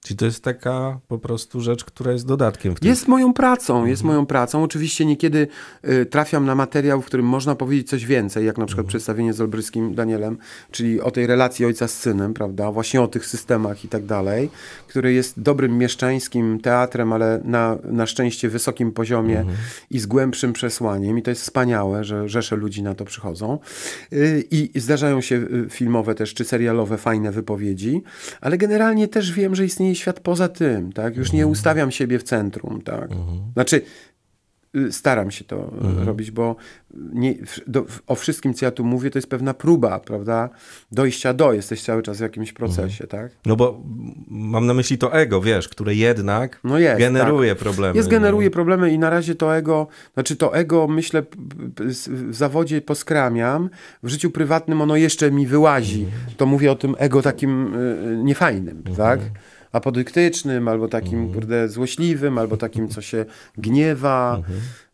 [0.05, 2.89] Czyli to jest taka po prostu rzecz, która jest dodatkiem w tym.
[2.89, 4.63] Jest moją pracą, jest moją pracą.
[4.63, 5.49] Oczywiście niekiedy
[5.89, 9.41] y, trafiam na materiał, w którym można powiedzieć coś więcej, jak na przykład przedstawienie z
[9.41, 10.39] Olbryskim Danielem,
[10.71, 14.51] czyli o tej relacji ojca z synem, prawda, właśnie o tych systemach i tak dalej,
[14.89, 19.45] który jest dobrym mieszczańskim teatrem, ale na, na szczęście wysokim poziomie
[19.91, 23.59] i z głębszym przesłaniem i to jest wspaniałe, że rzesze ludzi na to przychodzą.
[24.13, 28.03] Y, I zdarzają się y, filmowe też, czy serialowe fajne wypowiedzi,
[28.41, 31.17] ale generalnie też wiem, że istnieje świat poza tym, tak?
[31.17, 33.09] Już nie ustawiam siebie w centrum, tak?
[33.55, 33.83] Znaczy,
[34.77, 36.57] y, staram się to y, robić, bo
[37.13, 37.35] nie,
[37.67, 40.49] do, o wszystkim, co ja tu mówię, to jest pewna próba, prawda?
[40.93, 43.33] Dojścia do, jesteś cały czas w jakimś procesie, tak?
[43.47, 43.83] No bo
[44.29, 47.59] mam na myśli to ego, wiesz, które jednak No jest, generuje tak.
[47.59, 47.97] problemy.
[47.97, 48.13] Jest, nie?
[48.13, 51.23] generuje problemy i na razie to ego, znaczy to ego, myślę,
[52.07, 53.71] w zawodzie poskramiam,
[54.03, 56.07] w życiu prywatnym ono jeszcze mi wyłazi.
[56.37, 59.21] To mówię o tym ego takim y, niefajnym, tak?
[59.75, 63.25] Apodyktycznym, albo takim, kurde, złośliwym, albo takim, co się
[63.59, 64.43] gniewa,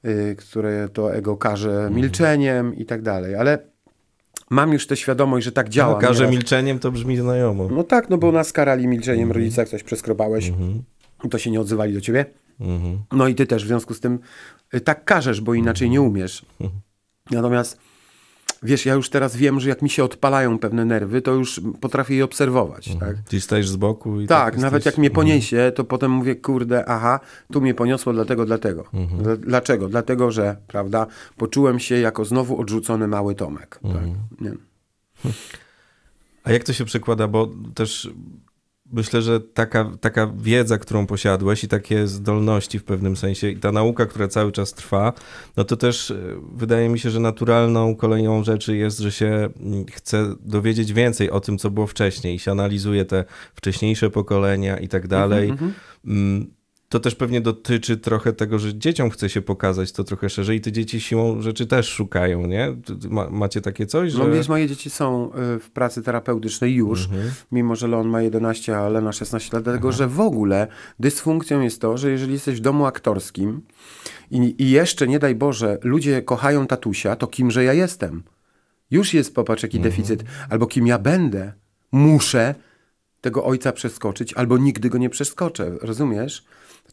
[0.04, 3.34] y, które to ego karze milczeniem i tak dalej.
[3.34, 3.58] Ale
[4.50, 5.92] mam już tę świadomość, że tak działa.
[5.94, 6.32] No, każe nieraz.
[6.32, 7.68] milczeniem, to brzmi znajomo.
[7.68, 10.52] No tak, no bo nas karali milczeniem rodzice, jak coś przeskrobałeś,
[11.30, 12.24] to się nie odzywali do ciebie.
[12.60, 12.98] Mhm.
[13.12, 14.18] No i ty też w związku z tym
[14.74, 16.46] y, tak każesz, bo inaczej nie umiesz.
[17.30, 17.78] Natomiast
[18.62, 22.14] wiesz, ja już teraz wiem, że jak mi się odpalają pewne nerwy, to już potrafię
[22.14, 23.16] je obserwować, tak?
[23.28, 24.86] Czyli stajesz z boku i Tak, tak nawet jesteś...
[24.92, 27.20] jak mnie poniesie, to potem mówię, kurde, aha,
[27.52, 28.84] tu mnie poniosło dlatego, dlatego.
[29.22, 29.88] Dla- Dlaczego?
[29.88, 33.80] Dlatego, że, prawda, poczułem się jako znowu odrzucony mały Tomek.
[33.82, 34.02] Tak?
[34.40, 34.52] Nie.
[36.44, 38.10] A jak to się przekłada, bo też
[38.92, 43.72] myślę, że taka, taka wiedza, którą posiadłeś i takie zdolności w pewnym sensie i ta
[43.72, 45.12] nauka, która cały czas trwa,
[45.56, 46.16] no to też e,
[46.52, 51.40] wydaje mi się, że naturalną kolejną rzeczy jest, że się mm, chce dowiedzieć więcej o
[51.40, 53.24] tym, co było wcześniej i się analizuje te
[53.54, 55.52] wcześniejsze pokolenia i tak dalej.
[56.04, 56.59] Mm,
[56.90, 60.60] To też pewnie dotyczy trochę tego, że dzieciom chce się pokazać to trochę szerzej i
[60.60, 62.76] te dzieci siłą rzeczy też szukają, nie?
[63.10, 64.18] Ma, macie takie coś, że...
[64.18, 67.08] No wiesz, moje dzieci są y, w pracy terapeutycznej już,
[67.52, 70.66] mimo że Leon ma 11, a Lena 16 lat, dlatego że w ogóle
[71.00, 73.62] dysfunkcją jest to, że jeżeli jesteś w domu aktorskim
[74.30, 78.22] i, i jeszcze, nie daj Boże, ludzie kochają tatusia, to kimże ja jestem?
[78.90, 80.24] Już jest, popatrz, jaki deficyt.
[80.48, 81.52] Albo kim ja będę,
[81.92, 82.54] muszę
[83.20, 86.44] tego ojca przeskoczyć, albo nigdy go nie przeskoczę, rozumiesz?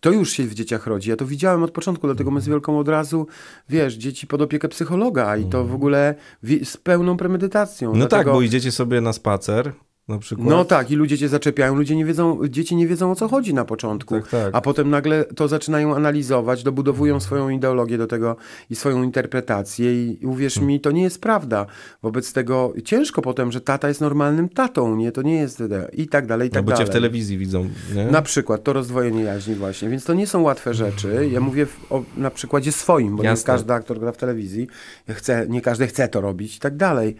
[0.02, 1.10] To już się w dzieciach rodzi.
[1.10, 3.28] Ja to widziałem od początku, dlatego my z Wielką od razu,
[3.70, 7.88] wiesz, dzieci pod opiekę psychologa i to w ogóle wi- z pełną premedytacją.
[7.94, 9.72] No tak, Dlatego- bo idziecie sobie na spacer
[10.08, 10.48] na przykład.
[10.50, 13.54] no tak, i ludzie cię zaczepiają, ludzie nie wiedzą, dzieci nie wiedzą o co chodzi
[13.54, 14.50] na początku, Tak, tak.
[14.56, 18.36] a potem nagle to zaczynają analizować, dobudowują swoją ideologię do tego
[18.70, 21.66] i swoją interpretację i uwierz mi, to nie jest prawda.
[22.04, 26.28] Wobec tego ciężko potem, że tata jest normalnym tatą, nie, to nie jest i tak
[26.28, 26.88] dalej, i no tak bo cię dalej.
[26.90, 28.06] w telewizji widzą, nie?
[28.06, 31.30] Na przykład to rozdwojenie jaźni właśnie, więc to nie są łatwe rzeczy.
[31.32, 33.46] Ja mówię o, na przykładzie swoim, bo nie Jasne.
[33.46, 34.68] każdy aktor gra w telewizji,
[35.10, 37.16] chce, nie każdy chce to robić i tak dalej.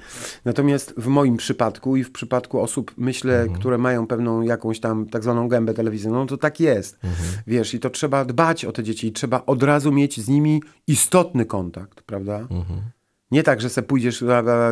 [0.46, 5.24] Natomiast w moim przypadku i w przypadku osób, myślę, które mają pewną jakąś tam tak
[5.24, 7.00] zwaną gębę telewizyjną, to tak jest.
[7.48, 10.64] Wiesz, i to trzeba dbać o te dzieci i trzeba od razu mieć z nimi
[10.88, 12.48] istotny kontakt, prawda?
[13.32, 14.24] Nie tak, że se pójdziesz,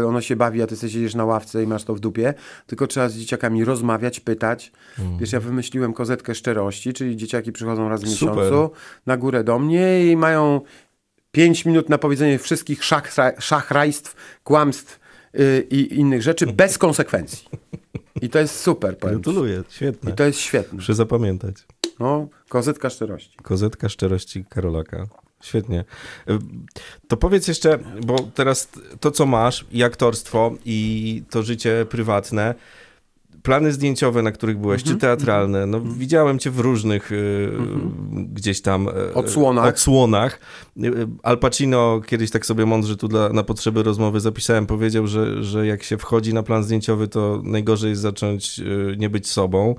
[0.08, 2.34] ono się bawi, a ty sobie siedzisz na ławce i masz to w dupie,
[2.68, 4.72] tylko trzeba z dzieciakami rozmawiać, pytać.
[5.20, 8.36] Wiesz, ja wymyśliłem kozetkę szczerości, czyli dzieciaki przychodzą raz w Super.
[8.36, 8.72] miesiącu
[9.06, 10.62] na górę do mnie i mają
[11.32, 15.00] pięć minut na powiedzenie wszystkich szachra, szachrajstw, kłamstw
[15.70, 17.48] i innych rzeczy bez konsekwencji.
[18.22, 18.98] I to jest super.
[19.02, 20.12] Gratuluję, świetne.
[20.12, 20.76] I to jest świetne.
[20.76, 21.56] Muszę zapamiętać.
[22.00, 23.38] No, kozetka szczerości.
[23.44, 25.08] Kozetka szczerości Karolaka.
[25.42, 25.86] Świetnie.
[26.30, 26.38] Y,
[27.08, 28.70] To powiedz jeszcze, bo teraz
[29.00, 32.56] to, co masz, i aktorstwo, i to życie prywatne,
[33.46, 34.96] plany zdjęciowe, na których byłeś, Mhm.
[34.98, 37.52] czy teatralne, no widziałem cię w różnych y,
[38.12, 39.66] gdzieś tam y, Odsłonach.
[39.66, 40.40] odsłonach.
[40.84, 45.44] Y, Al Pacino kiedyś tak sobie mądrze tu dla, na potrzeby rozmowy zapisałem, powiedział, że,
[45.44, 49.76] że jak się wchodzi na plan zdjęciowy, to najgorzej jest zacząć y, nie być sobą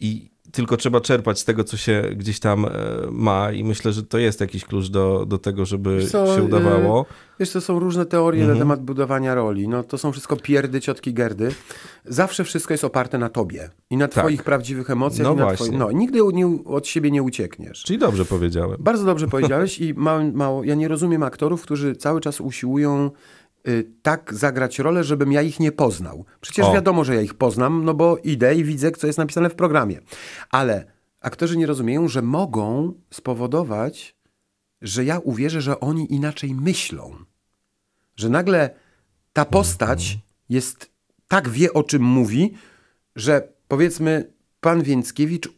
[0.00, 2.70] i tylko trzeba czerpać z tego, co się gdzieś tam e,
[3.10, 7.06] ma i myślę, że to jest jakiś klucz do, do tego, żeby co, się udawało.
[7.40, 8.58] Wiesz, to są różne teorie Mhm.
[8.58, 9.68] na temat budowania roli.
[9.68, 11.48] No, to są wszystko pierdy ciotki Gerdy.
[12.04, 14.24] Zawsze wszystko jest oparte na tobie i na Tak.
[14.24, 15.26] twoich prawdziwych emocjach.
[15.26, 15.66] No i na właśnie.
[15.66, 17.82] Twoich, no, nigdy nie, od siebie nie uciekniesz.
[17.82, 18.76] Czyli dobrze powiedziałem.
[18.80, 23.10] Bardzo dobrze powiedziałeś i mało, mało, ja nie rozumiem aktorów, którzy cały czas usiłują
[24.02, 26.24] tak zagrać rolę, żebym ja ich nie poznał.
[26.40, 26.72] Przecież O.
[26.72, 30.00] wiadomo, że ja ich poznam, no bo idę i widzę, co jest napisane w programie.
[30.50, 30.84] Ale
[31.20, 34.16] aktorzy nie rozumieją, że mogą spowodować,
[34.82, 37.16] że ja uwierzę, że oni inaczej myślą.
[38.16, 38.70] Że nagle
[39.32, 40.90] ta postać jest,
[41.28, 42.54] tak wie o czym mówi,
[43.16, 45.48] że powiedzmy pan Więckiewicz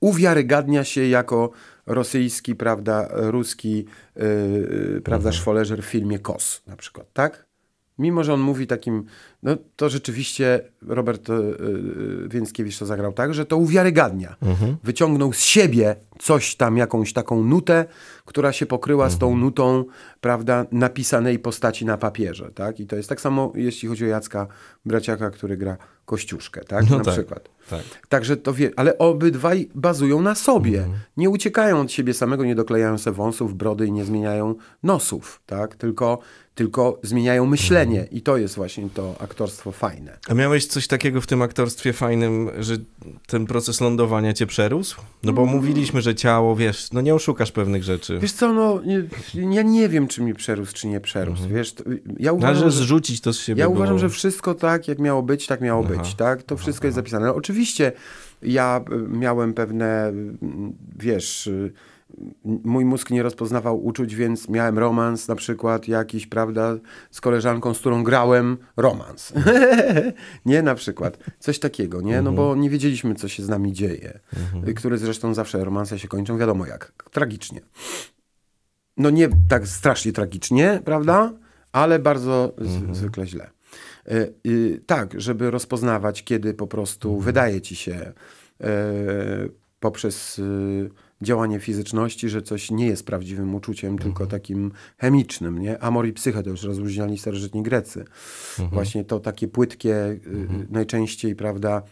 [0.00, 1.50] uwiarygadnia się jako
[1.86, 3.84] rosyjski, prawda, ruski,
[4.16, 7.51] yy, prawda, szwoleżer w filmie Kos na przykład, tak?
[7.98, 9.04] Mimo, że on mówi takim,
[9.42, 14.36] no to rzeczywiście Robert yy, yy, Więckiewicz to zagrał tak, że to uwiarygadnia.
[14.84, 17.84] Wyciągnął z siebie coś tam, jakąś taką nutę,
[18.24, 19.84] która się pokryła z tą nutą,
[20.20, 22.80] prawda, napisanej postaci na papierze, tak?
[22.80, 24.46] I to jest tak samo, jeśli chodzi o Jacka
[24.84, 26.90] Braciaka, który gra Kościuszkę, tak?
[26.90, 27.14] No na tak.
[27.14, 27.48] przykład.
[27.70, 27.82] Tak.
[28.08, 30.86] Także to wie, ale obydwaj bazują na sobie.
[31.16, 35.76] Nie uciekają od siebie samego, nie doklejają se wąsów, brody i nie zmieniają nosów, tak?
[35.76, 36.18] Tylko,
[36.54, 40.18] tylko zmieniają myślenie i to jest właśnie to aktorstwo fajne.
[40.28, 42.76] A miałeś coś takiego w tym aktorstwie fajnym, że
[43.26, 45.00] ten proces lądowania cię przerósł?
[45.22, 48.18] No bo mówiliśmy, że ciało, wiesz, no nie oszukasz pewnych rzeczy.
[48.18, 49.02] Wiesz co, no, nie,
[49.54, 51.84] ja nie wiem, czy mi przerósł, czy nie przerósł, wiesz, to,
[52.18, 52.76] ja Ale uważam, że że...
[52.76, 53.76] zrzucić to z siebie Ja było.
[53.76, 56.42] uważam, że wszystko tak, jak miało być, tak miało być, tak?
[56.42, 57.24] To wszystko jest zapisane.
[57.24, 57.92] Ale Oczywiście
[58.42, 61.72] ja y, miałem pewne, mm, wiesz, y,
[62.44, 66.76] mój mózg nie rozpoznawał uczuć, więc miałem romans na przykład jakiś, prawda,
[67.10, 69.32] z koleżanką, z którą grałem, romans.
[70.46, 71.18] nie, na przykład.
[71.38, 72.22] Coś takiego, nie?
[72.22, 74.20] No bo nie wiedzieliśmy, co się z nami dzieje.
[74.68, 77.60] Y, Które zresztą zawsze romanse się kończą, wiadomo jak, tragicznie.
[78.96, 81.32] No nie tak strasznie tragicznie, prawda?
[81.72, 83.50] Ale bardzo z, zwykle źle.
[84.10, 88.12] Y, y, tak, żeby rozpoznawać, kiedy po prostu wydaje ci się
[88.60, 88.64] y,
[89.80, 90.40] poprzez
[91.22, 95.78] działanie fizyczności, że coś nie jest prawdziwym uczuciem, tylko takim chemicznym, nie?
[95.82, 98.04] Amor i psyche to już rozróżniali starożytni Grecy.
[98.72, 100.20] Właśnie to takie płytkie, y,
[100.70, 101.82] najczęściej, prawda,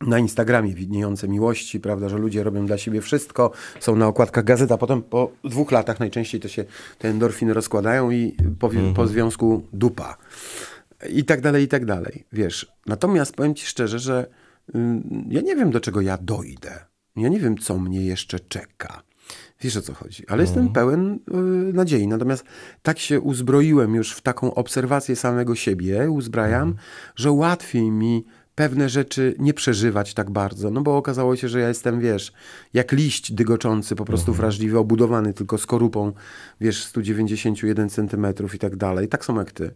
[0.00, 4.72] na Instagramie widniejące miłości, prawda, że ludzie robią dla siebie wszystko, są na okładkach gazet,
[4.72, 6.64] a potem po dwóch latach najczęściej to się
[6.98, 10.16] te endorfiny rozkładają i po, po związku dupa.
[11.10, 12.26] I tak dalej, i tak dalej.
[12.32, 14.26] Wiesz, natomiast powiem ci szczerze, że
[14.74, 16.86] ym, ja nie wiem, do czego ja dojdę.
[17.16, 19.02] Ja nie wiem, co mnie jeszcze czeka.
[19.60, 21.18] Wiesz o co chodzi, ale jestem pełen
[21.70, 22.06] y, nadziei.
[22.06, 22.44] Natomiast
[22.82, 26.74] tak się uzbroiłem już w taką obserwację samego siebie, uzbrajam,
[27.16, 28.24] że łatwiej mi
[28.56, 32.32] pewne rzeczy nie przeżywać tak bardzo, no bo okazało się, że ja jestem, wiesz,
[32.74, 34.36] jak liść dygoczący, po prostu Mhm.
[34.42, 36.12] wrażliwy, obudowany tylko skorupą,
[36.60, 39.70] wiesz, 191 centymetrów i tak dalej, tak samo jak ty.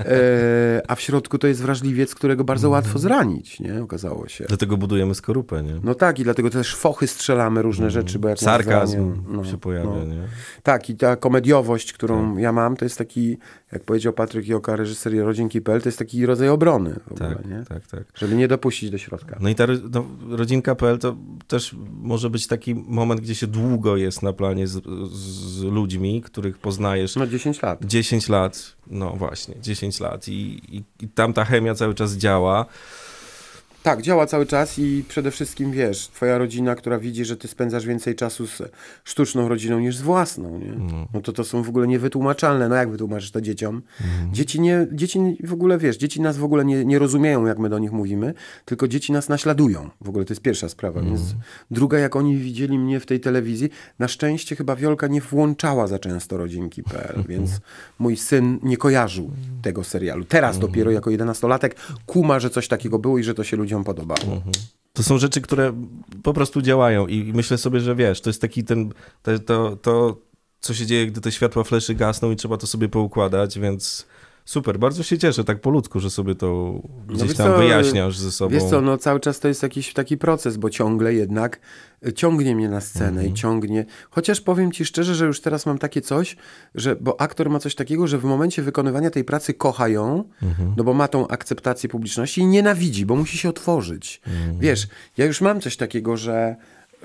[0.00, 2.72] E, a w środku to jest wrażliwiec, którego bardzo Mhm.
[2.84, 3.82] łatwo zranić, nie?
[3.82, 4.44] Okazało się.
[4.48, 5.80] Dlatego budujemy skorupę, nie?
[5.82, 9.58] No tak, i dlatego też fochy strzelamy różne rzeczy, bo jak Sarkazm zranią, no, się
[9.58, 10.04] pojawia, no.
[10.04, 10.22] nie?
[10.62, 13.38] Tak, i ta komediowość, którą ja mam, to jest taki,
[13.72, 17.64] jak powiedział Patryk Joka, reżyser Rodzinki.pl, to jest taki rodzaj obrony w ogóle, Tak, nie?
[17.68, 18.02] tak, tak.
[18.14, 19.38] Żeby nie dopuścić do środka.
[19.40, 21.16] No i ta no, rodzinka.pl to
[21.48, 26.58] też może być taki moment, gdzie się długo jest na planie z, z ludźmi, których
[26.58, 27.84] poznajesz No 10 lat.
[27.84, 32.66] 10 lat, no właśnie, 10 lat i, i, i tam ta chemia cały czas działa.
[33.86, 37.86] Tak, działa cały czas i przede wszystkim wiesz, twoja rodzina, która widzi, że ty spędzasz
[37.86, 38.62] więcej czasu z
[39.04, 40.72] sztuczną rodziną niż z własną, nie?
[41.14, 42.68] No to to są w ogóle niewytłumaczalne.
[42.68, 43.82] No jak wytłumaczysz to dzieciom?
[44.32, 47.68] Dzieci nie, dzieci w ogóle, wiesz, dzieci nas w ogóle nie, nie rozumieją, jak my
[47.68, 49.90] do nich mówimy, tylko dzieci nas naśladują.
[50.00, 51.02] W ogóle to jest pierwsza sprawa.
[51.02, 51.20] Więc
[51.70, 55.98] druga, jak oni widzieli mnie w tej telewizji, na szczęście chyba Wiolka nie włączała za
[55.98, 57.60] często rodzinki.pl, więc
[57.98, 59.30] mój syn nie kojarzył
[59.62, 60.24] tego serialu.
[60.24, 64.42] Teraz dopiero jako jedenastolatek kuma, że coś takiego było i że to się ludziom podobało.
[64.92, 65.72] To są rzeczy, które
[66.22, 70.16] po prostu działają i myślę sobie, że wiesz, to jest taki ten, to, to, to
[70.60, 74.06] co się dzieje, gdy te światła fleszy gasną i trzeba to sobie poukładać, więc
[74.46, 78.18] super, bardzo się cieszę tak po ludzku, że sobie to gdzieś No tam co, wyjaśniasz
[78.18, 78.54] ze sobą.
[78.54, 81.60] Wiesz co, no cały czas to jest jakiś taki proces, bo ciągle jednak
[82.06, 83.26] y, ciągnie mnie na scenę Mhm.
[83.28, 83.84] i ciągnie.
[84.10, 86.36] Chociaż powiem ci szczerze, że już teraz mam takie coś,
[86.74, 90.74] że, bo aktor ma coś takiego, że w momencie wykonywania tej pracy kocha ją, Mhm.
[90.76, 94.20] no bo ma tą akceptację publiczności i nienawidzi, bo musi się otworzyć.
[94.26, 94.58] Mhm.
[94.58, 96.56] Wiesz, ja już mam coś takiego, że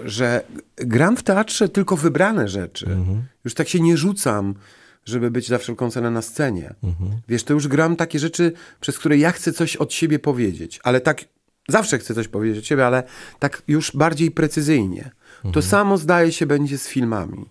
[0.05, 0.43] że
[0.75, 2.85] gram w teatrze tylko wybrane rzeczy.
[2.85, 3.23] Mhm.
[3.45, 4.55] Już tak się nie rzucam,
[5.05, 6.73] żeby być za wszelką cenę na scenie.
[6.83, 7.11] Mhm.
[7.27, 11.01] Wiesz, to już gram takie rzeczy, przez które ja chcę coś od siebie powiedzieć, ale
[11.01, 11.25] tak
[11.69, 13.03] zawsze chcę coś powiedzieć od siebie, ale
[13.39, 15.11] tak już bardziej precyzyjnie.
[15.35, 15.53] Mhm.
[15.53, 17.45] To samo zdaje się będzie z filmami.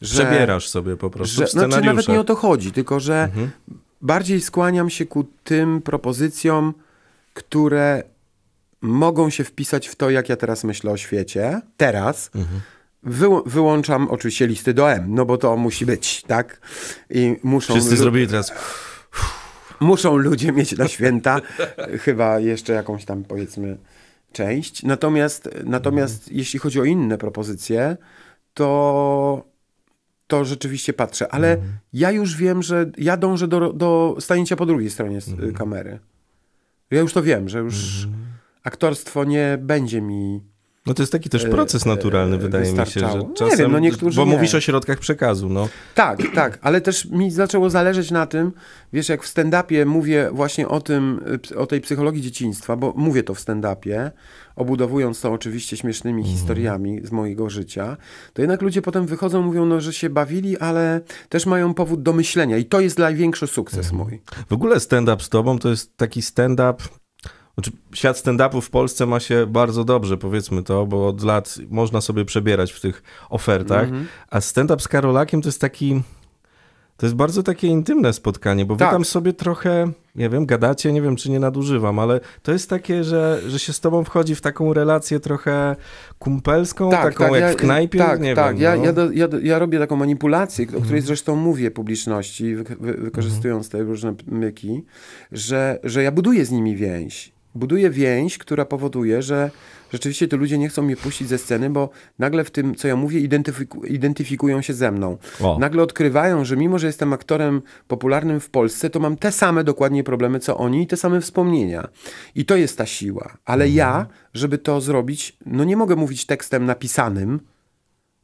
[0.00, 3.22] Że, Przebierasz sobie po prostu że, w znaczy nawet nie o to chodzi, tylko że
[3.22, 3.50] Mhm.
[4.02, 6.74] bardziej skłaniam się ku tym propozycjom,
[7.34, 8.02] które
[8.80, 11.60] mogą się wpisać w to, jak ja teraz myślę o świecie.
[11.76, 12.30] Teraz.
[12.34, 12.60] Mhm.
[13.06, 16.60] Wył- wyłączam oczywiście listy do M, no bo to musi być, tak?
[17.10, 18.52] I muszą, Wszyscy zrobili teraz...
[19.80, 21.40] muszą ludzie mieć na święta
[22.04, 23.78] chyba jeszcze jakąś tam powiedzmy
[24.32, 24.82] część.
[24.82, 27.96] Natomiast, natomiast jeśli chodzi o inne propozycje,
[28.54, 29.44] to,
[30.26, 31.28] to rzeczywiście patrzę.
[31.34, 31.56] Ale
[31.92, 35.98] ja już wiem, że ja dążę do, do stanięcia po drugiej stronie s- kamery.
[36.90, 38.08] Ja już to wiem, że już
[38.64, 40.40] aktorstwo nie będzie mi
[40.86, 43.28] No to jest taki też proces naturalny, e, wydaje mi się, że wystarczało.
[43.28, 43.58] Nie czasem...
[43.58, 44.32] wiem, no niektórzy Bo nie.
[44.32, 45.68] mówisz o środkach przekazu, no.
[45.94, 48.52] Tak, tak, ale też mi zaczęło zależeć na tym,
[48.92, 51.20] wiesz, jak w stand-upie mówię właśnie o tym,
[51.56, 54.10] o tej psychologii dzieciństwa, bo mówię to w stand-upie,
[54.56, 57.96] obudowując to oczywiście śmiesznymi historiami z mojego życia,
[58.32, 62.12] to jednak ludzie potem wychodzą, mówią, no, że się bawili, ale też mają powód do
[62.12, 64.20] myślenia i to jest największy sukces mój.
[64.48, 67.01] W ogóle stand-up z tobą to jest taki stand-up.
[67.54, 72.00] Znaczy, świat stand-upu w Polsce ma się bardzo dobrze, powiedzmy to, bo od lat można
[72.00, 73.84] sobie przebierać w tych ofertach.
[73.84, 74.06] Mhm.
[74.30, 76.02] A stand-up z Karolakiem to jest taki.
[76.96, 78.90] To jest bardzo takie intymne spotkanie, bo wy Tak.
[78.90, 83.04] tam sobie trochę, nie wiem, gadacie, nie wiem czy nie nadużywam, ale to jest takie,
[83.04, 85.76] że, że się z tobą wchodzi w taką relację trochę
[86.18, 88.54] kumpelską, taką jak ja- w knajpie, Tak, nie tak.
[88.56, 88.62] wiem.
[88.62, 88.84] ja, no.
[88.84, 93.68] ja, do, ja, ja robię taką manipulację, o której zresztą mówię publiczności, wy, wy, wykorzystując
[93.68, 94.84] te różne myki,
[95.32, 97.31] że, że ja buduję z nimi więź.
[97.54, 99.50] Buduję więź, która powoduje, że
[99.92, 102.96] rzeczywiście te ludzie nie chcą mnie puścić ze sceny, bo nagle w tym, co ja
[102.96, 105.16] mówię, identyfiku, identyfikują się ze mną.
[105.40, 105.58] O.
[105.58, 110.04] Nagle odkrywają, że mimo, że jestem aktorem popularnym w Polsce, to mam te same dokładnie
[110.04, 111.88] problemy, co oni i te same wspomnienia.
[112.34, 113.36] I to jest ta siła.
[113.44, 117.40] Ale ja, żeby to zrobić, no nie mogę mówić tekstem napisanym,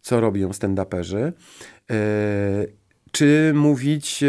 [0.01, 1.33] co robią stand-uperzy,
[1.91, 2.67] e,
[3.11, 4.29] czy mówić e,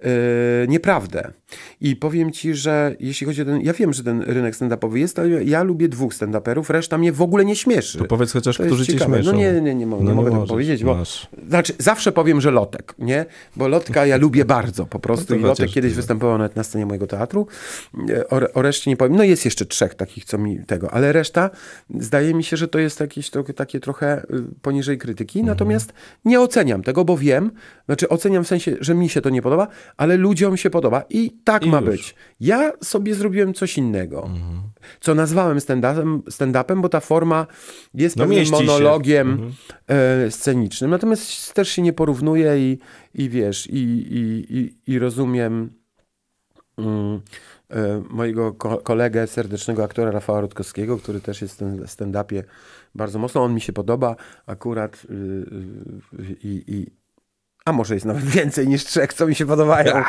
[0.00, 1.32] e, nieprawdę.
[1.80, 5.18] I powiem ci, że jeśli chodzi o ten, ja wiem, że ten rynek stand-upowy jest,
[5.18, 7.98] ale ja lubię dwóch stand-uperów, reszta mnie w ogóle nie śmieszy.
[7.98, 9.32] To powiedz chociaż, To którzy cię śmieszą.
[9.32, 11.28] No nie, nie, nie, nie No nie mogę tego powiedzieć, bo masz.
[11.48, 13.26] znaczy zawsze powiem, że Lotek, nie?
[13.56, 16.86] Bo Lotka ja lubię bardzo po prostu No i Lotek kiedyś występował nawet na scenie
[16.86, 17.46] mojego teatru.
[18.10, 19.16] E, O, o reszcie nie powiem.
[19.16, 21.50] No jest jeszcze trzech takich, co mi tego, ale reszta
[21.98, 25.38] zdaje mi się, że to jest jakieś to, takie trochę y, poniżej krytyki.
[25.38, 25.54] Mhm.
[25.56, 25.92] Natomiast
[26.24, 27.50] nie oceniam tego, bo wiem,
[27.86, 31.32] znaczy oceniam w sensie, że mi się to nie podoba, ale ludziom się podoba i
[31.44, 31.90] tak I ma już.
[31.90, 32.14] być.
[32.40, 34.62] Ja sobie zrobiłem coś innego, Mhm.
[35.00, 37.46] co nazwałem stand-upem, stand-upem, bo ta forma
[37.94, 39.52] jest No pewnym monologiem
[39.88, 40.90] e, scenicznym.
[40.90, 42.78] Natomiast też się nie porównuje i,
[43.14, 45.70] i wiesz, i, i, i, i rozumiem,
[46.78, 47.20] mm,
[47.70, 52.42] e, mojego ko kolegę, serdecznego aktora Rafała Rutkowskiego, który też jest w stand-upie
[52.94, 53.42] bardzo mocno.
[53.42, 55.14] On mi się podoba akurat y,
[56.20, 56.99] y, i, i
[57.70, 60.02] a może jest nawet więcej niż trzech, co mi się podobają.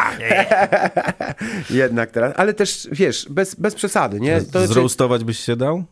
[1.69, 2.33] Jednak teraz.
[2.37, 4.41] Ale też, wiesz, bez, bez przesady, nie?
[4.41, 5.83] To, Zroastować byś się dał?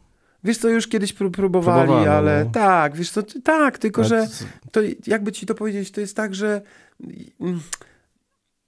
[0.44, 2.52] Wiesz co, już kiedyś próbowali, Próbowano, ale no.
[2.52, 4.28] tak, wiesz co, tak, tylko że
[4.72, 6.62] to jakby ci to powiedzieć, to jest tak, że
[7.42, 7.60] mm,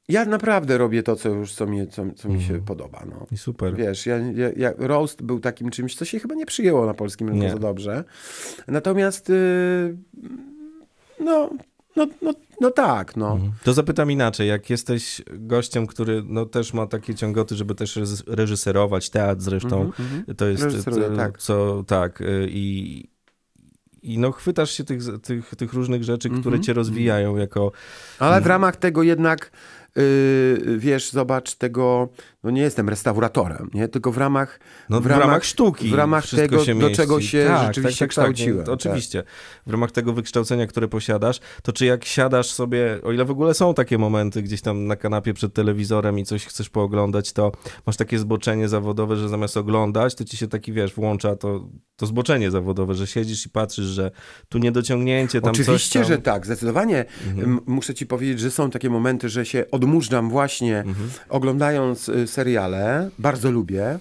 [0.08, 2.64] ja naprawdę robię to, co już, co mi, co, co mi się mhm.
[2.64, 3.04] podoba.
[3.10, 3.26] No.
[3.32, 3.76] I super.
[3.76, 7.30] Wiesz, ja, ja, ja, roast był takim czymś, co się chyba nie przyjęło na polskim
[7.30, 8.04] rynku za dobrze.
[8.68, 9.98] Natomiast yy,
[11.22, 11.50] no,
[11.96, 13.32] no, no, no tak, no.
[13.32, 13.52] Mhm.
[13.64, 19.10] To zapytam inaczej, jak jesteś gościem, który no, też ma takie ciągoty, żeby też reżyserować,
[19.10, 20.36] teatr zresztą, mm -hmm.
[20.36, 21.38] to jest to, tak.
[21.38, 23.06] co, tak, y, i,
[24.02, 26.66] i no chwytasz się tych, tych, tych różnych rzeczy, które mm -hmm.
[26.66, 27.72] cię rozwijają jako...
[28.20, 29.52] Ale w ramach tego jednak
[29.96, 32.10] yy, wiesz, zobacz tego,
[32.44, 33.88] no nie jestem restauratorem, nie?
[33.88, 37.46] tylko w ramach, no, w, ramach, w ramach sztuki, w ramach tego, do czego się
[37.48, 38.66] tak, rzeczywiście tak, tak, tak kształciłem.
[38.66, 39.24] Tak, oczywiście,
[39.68, 43.54] w ramach tego wykształcenia, które posiadasz, to czy jak siadasz sobie, o ile w ogóle
[43.54, 47.52] są takie momenty gdzieś tam na kanapie przed telewizorem i coś chcesz pooglądać, to
[47.86, 52.06] masz takie zboczenie zawodowe, że zamiast oglądać, to ci się taki, wiesz, włącza to, to
[52.06, 54.12] zboczenie zawodowe, że siedzisz i patrzysz, że
[54.50, 56.08] tu niedociągnięcie, tam Oczywiście, tam...
[56.08, 57.06] że tak, zdecydowanie.
[57.28, 57.60] Mhm.
[57.66, 61.10] Muszę ci powiedzieć, że są takie momenty, że się odmurzam właśnie mhm.
[61.30, 64.00] oglądając y, seriale, bardzo lubię.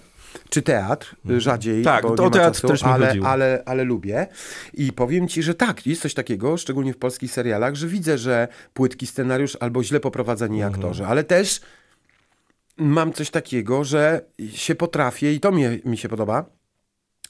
[0.49, 1.39] Czy teatr, mhm.
[1.39, 4.27] rzadziej, tak, bo to teatr czasu, też ale, ale, ale, ale lubię.
[4.73, 8.47] I powiem ci, że tak, jest coś takiego, szczególnie w polskich serialach, że widzę, że
[8.73, 10.73] płytki scenariusz albo źle poprowadzeni mhm.
[10.73, 11.61] aktorzy, ale też
[12.77, 16.45] mam coś takiego, że się potrafię, i to mnie, mi się podoba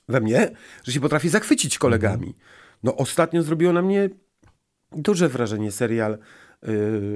[0.09, 0.51] we mnie,
[0.83, 2.27] że się potrafię zachwycić kolegami.
[2.27, 2.43] Mhm.
[2.83, 4.09] No ostatnio zrobiło na mnie
[4.91, 6.50] duże wrażenie serial Y,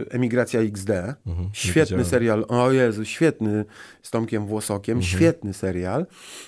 [0.09, 0.89] Emigracja XD.
[1.27, 2.45] Mhm, świetny serial.
[2.47, 3.65] O Jezu, świetny
[4.01, 4.97] z Tomkiem Włosokiem.
[4.97, 5.17] Mhm.
[5.17, 6.05] Świetny serial.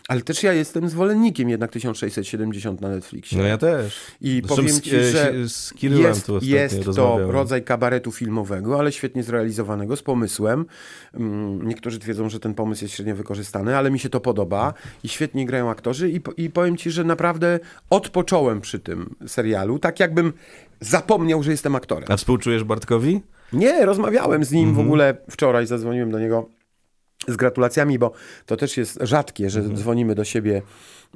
[0.07, 3.37] Ale też ja jestem zwolennikiem jednak 1670 na Netflixie.
[3.37, 4.01] No ja też.
[4.21, 9.23] I Zresztą powiem ci, że z, z jest, jest to rodzaj kabaretu filmowego, ale świetnie
[9.23, 10.65] zrealizowanego, z pomysłem.
[11.13, 14.73] Mm, niektórzy twierdzą, że ten pomysł jest średnio wykorzystany, ale mi się to podoba
[15.03, 19.99] i świetnie grają aktorzy i, i powiem ci, że naprawdę odpocząłem przy tym serialu, tak
[19.99, 20.33] jakbym
[20.79, 22.05] zapomniał, że jestem aktorem.
[22.11, 23.21] A współczujesz Bartkowi?
[23.53, 24.87] Nie, rozmawiałem z nim w mhm.
[24.87, 26.49] ogóle wczoraj, zadzwoniłem do niego
[27.27, 28.11] z gratulacjami, bo
[28.45, 29.77] to też jest rzadkie, że mhm.
[29.77, 30.61] dzwonimy do siebie,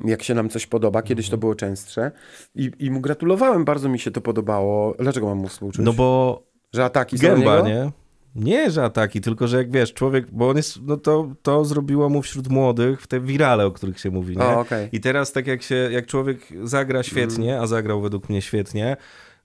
[0.06, 1.02] jak się nam coś podoba.
[1.02, 1.40] Kiedyś to mhm.
[1.40, 2.12] było częstsze.
[2.56, 4.96] I, I mu gratulowałem, bardzo mi się to podobało.
[5.00, 5.86] Dlaczego mam mu współczuć?
[5.86, 6.42] No bo...
[6.74, 7.92] Że ataki Gęba, są nie?
[8.36, 12.10] Nie, że ataki, tylko że jak wiesz, człowiek, bo on jest, no to, to zrobiło
[12.10, 14.44] mu wśród młodych te wirale, o których się mówi, nie?
[14.44, 14.90] O, okay.
[14.92, 17.64] I teraz tak jak się, jak człowiek zagra świetnie, mm.
[17.64, 18.98] a zagrał według mnie świetnie,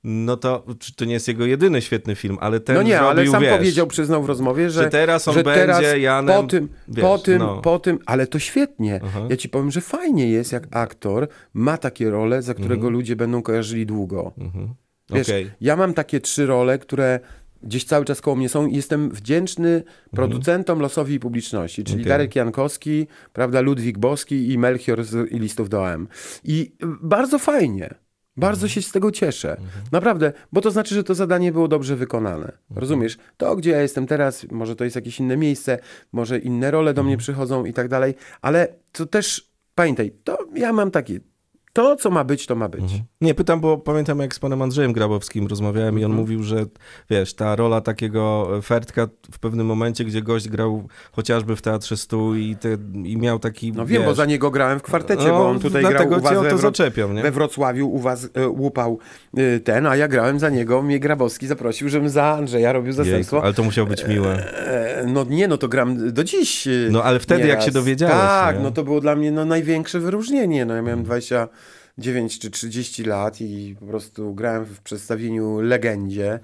[0.09, 0.65] no to
[0.97, 3.53] to nie jest jego jedyny świetny film, ale ten No nie, zrobił, ale sam wiesz,
[3.53, 7.05] powiedział, przyznał w rozmowie, że, że teraz on że będzie teraz Janem, po tym, wiesz,
[7.05, 7.61] po tym, no.
[7.61, 9.01] po tym, ale to świetnie.
[9.29, 12.93] Ja ci powiem, że fajnie jest, jak aktor ma takie role, za którego mhm.
[12.93, 14.33] ludzie będą kojarzyli długo.
[14.39, 14.75] Mhm.
[15.11, 15.51] Wiesz, okay.
[15.61, 17.21] ja mam takie trzy role, które
[17.63, 19.85] gdzieś cały czas koło mnie są i jestem wdzięczny mhm.
[20.13, 22.09] producentom, losowi i publiczności, czyli okay.
[22.09, 26.09] Darek Jankowski, prawda, Ludwik Boski i Melchior z listów do AM.
[26.45, 28.06] I bardzo fajnie.
[28.37, 29.57] Bardzo się z tego cieszę.
[29.93, 32.53] Naprawdę, bo to znaczy, że to zadanie było dobrze wykonane.
[32.71, 33.19] Rozumiesz?
[33.37, 35.79] To, gdzie ja jestem teraz, może to jest jakieś inne miejsce,
[36.13, 40.73] może inne role do mnie przychodzą i tak dalej, ale to też pamiętaj, to ja
[40.73, 41.21] mam takie
[41.77, 42.83] to, co ma być, to ma być.
[42.83, 43.01] Mhm.
[43.21, 46.03] Nie, pytam, bo pamiętam jak z panem Andrzejem Grabowskim rozmawiałem mhm.
[46.03, 46.21] i on mhm.
[46.21, 46.65] mówił, że
[47.11, 52.35] wiesz, ta rola takiego Fertka w pewnym momencie, gdzie gość grał chociażby w Teatrze Stu
[52.35, 52.69] i, te,
[53.05, 55.61] i miał taki, No wiem, wiesz, bo za niego grałem w kwartecie, no, bo on
[55.61, 57.23] tutaj grał u was to we, zaczepiam, nie?
[57.23, 58.99] we Wrocławiu, u was e, łupał
[59.37, 63.43] e, ten, a ja grałem za niego, mnie Grabowski zaprosił, żebym za Andrzeja robił zastępstwo.
[63.43, 64.57] ale to musiało być miłe.
[64.57, 66.69] E, no nie, no to gram do dziś.
[66.91, 67.57] No ale wtedy nieraz.
[67.57, 68.17] jak się dowiedziałeś.
[68.17, 68.63] Tak, nie?
[68.63, 70.65] no to było dla mnie no, największe wyróżnienie.
[70.65, 71.49] No ja miałem 20
[71.99, 76.41] 9 czy 30 lat i po prostu grałem w przedstawieniu Legendzie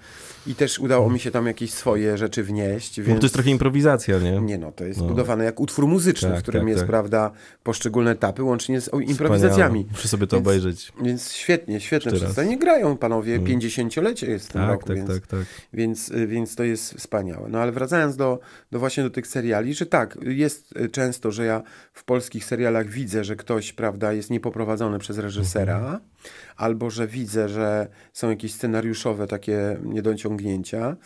[0.47, 3.01] i też udało mi się tam jakieś swoje rzeczy wnieść.
[3.01, 3.09] Więc...
[3.09, 4.41] No to jest trochę improwizacja, nie?
[4.41, 5.07] Nie no, to jest no.
[5.07, 6.89] budowane jak utwór muzyczny, tak, w którym tak, jest, tak.
[6.89, 7.31] prawda,
[7.63, 9.81] poszczególne etapy, łącznie z improwizacjami.
[9.81, 9.93] Wspaniale.
[9.93, 10.93] Muszę sobie to więc, obejrzeć.
[11.03, 12.59] Więc świetnie, świetne przedstawienie.
[12.59, 13.47] Grają panowie, mm.
[13.47, 15.41] 50-lecie jest w tym tak, roku, tak, więc, tak, tak.
[15.73, 17.49] Więc, więc to jest wspaniałe.
[17.49, 18.39] No ale wracając do,
[18.71, 23.25] do właśnie do tych seriali, że tak, jest często, że ja w polskich serialach widzę,
[23.25, 26.13] że ktoś, prawda, jest niepoprowadzony przez reżysera, mm -hmm
[26.57, 30.97] albo że widzę, że są jakieś scenariuszowe takie niedociągnięcia,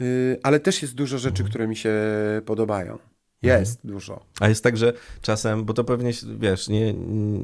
[0.00, 1.92] yy, ale też jest dużo rzeczy, które mi się
[2.46, 2.98] podobają.
[3.42, 4.20] Jest dużo.
[4.40, 6.94] A jest tak, że czasem, bo to pewnie, wiesz, nie,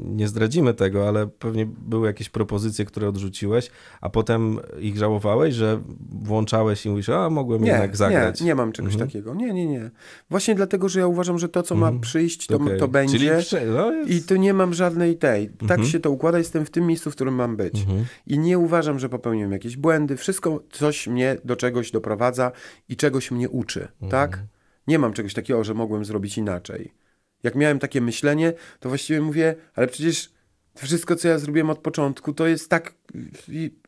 [0.04, 3.70] nie zdradzimy tego, ale pewnie były jakieś propozycje, które odrzuciłeś,
[4.00, 5.80] a potem ich żałowałeś, że
[6.10, 8.40] włączałeś i mówisz, a mogłem Nie, jednak zagrać.
[8.40, 9.08] nie, nie mam czegoś Mhm.
[9.10, 9.34] takiego.
[9.34, 9.90] Nie, nie, nie.
[10.30, 11.94] Właśnie dlatego, że ja uważam, że to, co Mhm.
[11.94, 12.78] ma przyjść, to, Okej.
[12.78, 13.18] to będzie.
[13.18, 13.30] Czyli
[13.66, 14.10] no jest...
[14.10, 15.48] I tu nie mam żadnej tej.
[15.48, 15.88] Tak Mhm.
[15.88, 17.80] się to układa, jestem w tym miejscu, w którym mam być.
[17.80, 18.04] Mhm.
[18.26, 20.16] I nie uważam, że popełniłem jakieś błędy.
[20.16, 22.52] Wszystko coś mnie do czegoś doprowadza
[22.88, 23.80] i czegoś mnie uczy.
[24.02, 24.10] Mhm.
[24.10, 24.44] Tak?
[24.86, 26.94] Nie mam czegoś takiego, że mogłem zrobić inaczej.
[27.42, 30.34] Jak miałem takie myślenie, to właściwie mówię, ale przecież
[30.76, 32.94] wszystko, co ja zrobiłem od początku, to jest tak,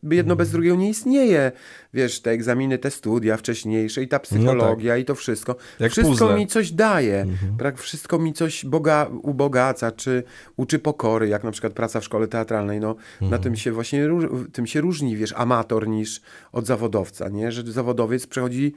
[0.03, 1.53] jedno bez drugiego nie istnieje.
[1.94, 5.57] Wiesz, te egzaminy, te studia wcześniejsze i ta psychologia i to wszystko.
[5.78, 6.36] Jak wszystko puzzle.
[6.36, 7.26] mi coś daje.
[7.59, 10.22] Tak, wszystko mi coś boga, ubogaca, czy
[10.57, 12.80] uczy pokory, jak na przykład praca w szkole teatralnej.
[12.80, 14.09] No, Na tym się właśnie
[14.53, 16.20] tym się różni, wiesz, amator niż
[16.53, 17.53] od zawodowca, nie?
[17.53, 18.74] Że zawodowiec przechodzi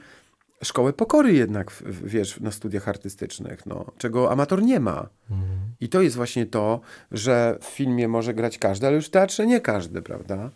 [0.63, 1.71] szkołę pokory jednak,
[2.03, 5.09] wiesz, na studiach artystycznych, no, czego amator nie ma.
[5.81, 6.81] I to jest właśnie to,
[7.11, 10.51] że w filmie może grać każdy, ale już w teatrze nie każdy, prawda?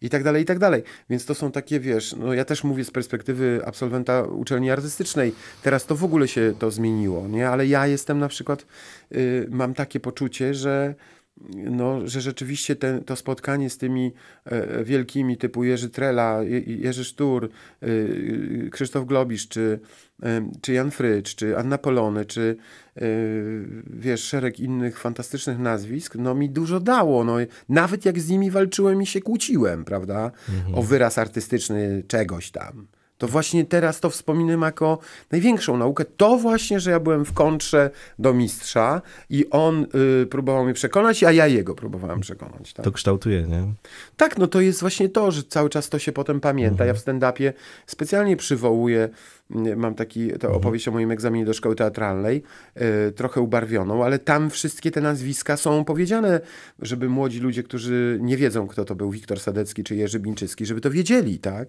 [0.00, 0.82] I tak dalej, i tak dalej.
[1.10, 5.34] Więc to są takie, wiesz, no ja też mówię z perspektywy absolwenta uczelni artystycznej.
[5.62, 7.48] Teraz to w ogóle się to zmieniło, nie?
[7.48, 8.66] Ale ja jestem na przykład,
[9.12, 10.94] y, mam takie poczucie, że
[11.54, 14.12] no, że rzeczywiście ten, to spotkanie z tymi
[14.44, 19.80] e, wielkimi typu Jerzy Trela, Je, Jerzy Sztur, y, y, Krzysztof Globisz, czy,
[20.22, 22.56] em, czy Jan Frycz, czy Anna Polony, czy
[23.02, 27.24] y, wiesz, szereg innych fantastycznych nazwisk, no mi dużo dało.
[27.24, 27.36] No,
[27.68, 30.30] nawet jak z nimi walczyłem i się kłóciłem, prawda?
[30.74, 32.86] O wyraz artystyczny czegoś tam.
[33.22, 34.98] To właśnie teraz to wspominam jako
[35.30, 36.04] największą naukę.
[36.04, 39.86] To właśnie, że ja byłem w kontrze do mistrza i on
[40.22, 42.72] y, próbował mnie przekonać, a ja jego próbowałem przekonać.
[42.72, 42.84] Tak?
[42.84, 43.72] To kształtuje, nie?
[44.16, 46.84] Tak, no to jest właśnie to, że cały czas to się potem pamięta.
[46.84, 47.52] Ja w stand-upie
[47.86, 49.08] specjalnie przywołuję,
[49.76, 52.42] mam taki, to opowieść o moim egzaminie do szkoły teatralnej,
[53.08, 56.40] y, trochę ubarwioną, ale tam wszystkie te nazwiska są powiedziane,
[56.78, 60.80] żeby młodzi ludzie, którzy nie wiedzą, kto to był Wiktor Sadecki czy Jerzy Bińczycki, żeby
[60.80, 61.68] to wiedzieli, tak?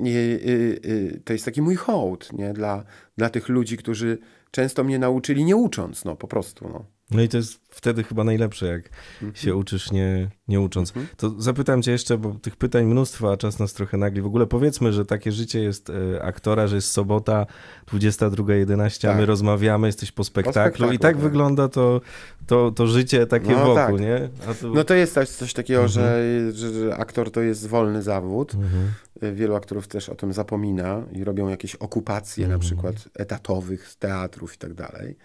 [0.00, 2.52] Y, y, to jest taki mój hołd, nie?
[2.52, 2.84] Dla,
[3.16, 4.18] dla tych ludzi, którzy
[4.50, 6.84] często mnie nauczyli nie ucząc, no po prostu, no.
[7.14, 8.82] No i to jest wtedy chyba najlepsze, jak
[9.22, 9.34] Mhm.
[9.34, 10.92] się uczysz nie, nie ucząc.
[11.16, 14.22] To zapytam cię jeszcze, bo tych pytań mnóstwo, a czas nas trochę nagli.
[14.22, 17.46] W ogóle powiedzmy, że takie życie jest e, aktora, że jest sobota
[17.92, 19.28] 22.11, a my Tak.
[19.28, 21.22] rozmawiamy, jesteś po spektaklu, spektaklu, i tak tak.
[21.22, 22.00] wygląda to,
[22.46, 24.00] to, to życie takie No wokół, tak.
[24.00, 24.28] nie?
[24.60, 24.74] Tu...
[24.74, 28.54] No to jest coś, coś takiego, że, że, że aktor to jest wolny zawód.
[28.54, 28.92] Mhm.
[29.34, 34.58] Wielu aktorów też o tym zapomina i robią jakieś okupacje na przykład etatowych teatrów i
[34.58, 35.16] tak dalej.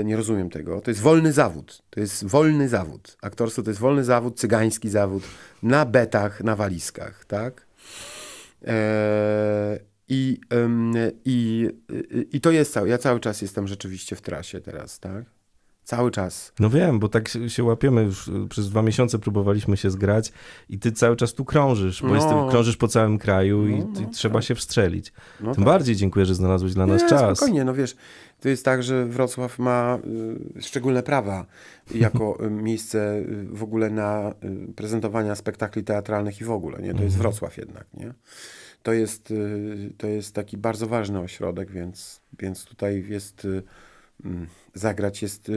[0.00, 0.80] Y, Nie rozumiem tego.
[0.80, 1.82] To jest wolny zawód.
[1.90, 3.16] To jest wolny zawód.
[3.22, 5.22] Aktorstwo to jest wolny zawód, cygański zawód
[5.62, 7.66] na betach, na walizkach, tak?
[8.66, 10.40] E, I,
[11.24, 12.88] i, i, I to jest cały.
[12.88, 15.24] Ja cały czas jestem rzeczywiście w trasie teraz, tak?
[15.84, 16.52] Cały czas.
[16.60, 20.32] No wiem, bo tak się, łapiemy już y, przez dwa miesiące próbowaliśmy się zgrać
[20.68, 22.48] i ty cały czas tu krążysz, bo No.
[22.50, 25.12] krążysz po całym kraju i, No, i no, trzeba się wstrzelić.
[25.40, 25.72] No Tym tak.
[25.72, 27.38] bardziej dziękuję, że znalazłeś dla nas Nie, czas.
[27.38, 27.96] Spokojnie, no wiesz,
[28.44, 29.98] to jest tak, że Wrocław ma
[30.56, 31.46] y, szczególne prawa
[31.94, 34.34] jako y, miejsce y, w ogóle na
[34.76, 36.94] prezentowania spektakli teatralnych i w ogóle, nie?
[36.94, 38.14] To jest Wrocław jednak, nie?
[38.82, 39.32] To jest,
[39.98, 43.46] to jest taki bardzo ważny ośrodek, więc, więc tutaj jest,
[44.24, 45.52] mm, zagrać jest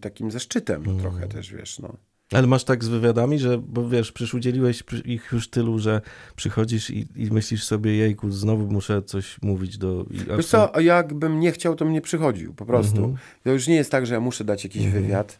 [0.00, 1.96] takim zaszczytem no, trochę też, wiesz, no.
[2.32, 6.00] Ale masz tak z wywiadami, że, bo wiesz, przecież udzieliłeś ich już tylu, że
[6.36, 10.04] przychodzisz i, i myślisz sobie, jejku, znowu muszę coś mówić do...
[10.36, 13.16] Wiesz co, jakbym nie chciał, to mnie przychodził, po prostu.
[13.44, 15.38] To już nie jest tak, że ja muszę dać jakiś wywiad.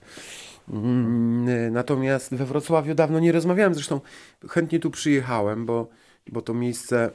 [0.70, 4.00] Mm, Natomiast we Wrocławiu dawno nie rozmawiałem, zresztą
[4.48, 5.88] chętnie tu przyjechałem, bo,
[6.32, 7.10] bo to miejsce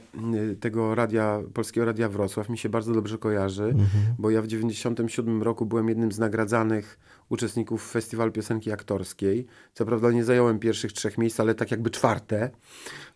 [0.52, 3.74] y, tego radia, Polskiego Radia Wrocław mi się bardzo dobrze kojarzy,
[4.18, 6.98] bo ja w 97 roku byłem jednym z nagradzanych
[7.28, 9.46] uczestników Festiwalu Piosenki Aktorskiej.
[9.74, 12.50] Co prawda nie zająłem pierwszych trzech miejsc, ale tak jakby czwarte.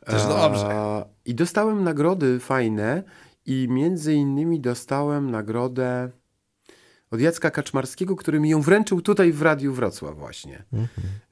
[0.06, 0.66] Też dobrze.
[0.66, 3.02] A, I dostałem nagrody fajne
[3.46, 6.10] i między innymi dostałem nagrodę
[7.10, 10.64] od Jacka Kaczmarskiego, który mi ją wręczył tutaj w Radiu Wrocław właśnie.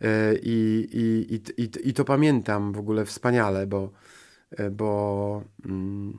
[0.00, 4.15] E, I, i, i, i, I to pamiętam w ogóle wspaniale, bo, e,
[4.70, 6.18] bo, mm,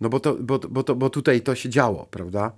[0.00, 2.52] no bo, to, bo, bo, to, bo tutaj to się działo, prawda?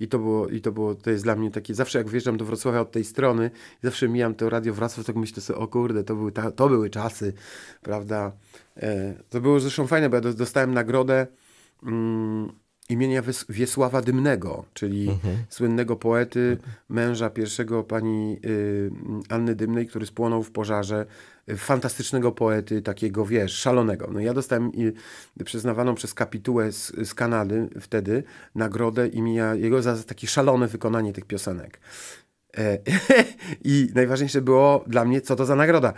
[0.00, 2.44] I to było, i to było, to jest dla mnie takie, zawsze jak wjeżdżam do
[2.44, 3.50] Wrocławia od tej strony,
[3.82, 6.90] zawsze mijam to Radio Wrocław, tak myślę sobie, o kurde, to były, ta, to były
[6.90, 7.32] czasy,
[7.82, 8.32] prawda?
[8.76, 11.26] E, to było zresztą fajne, bo ja do- dostałem nagrodę
[11.82, 12.52] mm,
[12.88, 15.08] imienia Wies- Wiesława Dymnego, czyli
[15.48, 16.58] słynnego poety,
[16.88, 18.90] męża pierwszego pani y,
[19.28, 21.06] Anny Dymnej, który spłonął w pożarze,
[21.56, 24.08] fantastycznego poety, takiego, wiesz, szalonego.
[24.12, 24.72] No ja dostałem
[25.44, 28.22] przyznawaną przez kapitułę z, z Kanady wtedy
[28.54, 31.80] nagrodę imienia jego za takie szalone wykonanie tych piosenek.
[32.58, 32.78] E,
[33.64, 35.92] I najważniejsze było dla mnie, co to za nagroda.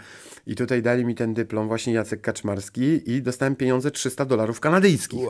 [0.47, 5.21] I tutaj dali mi ten dyplom właśnie Jacek Kaczmarski i dostałem pieniądze 300 dolarów kanadyjskich.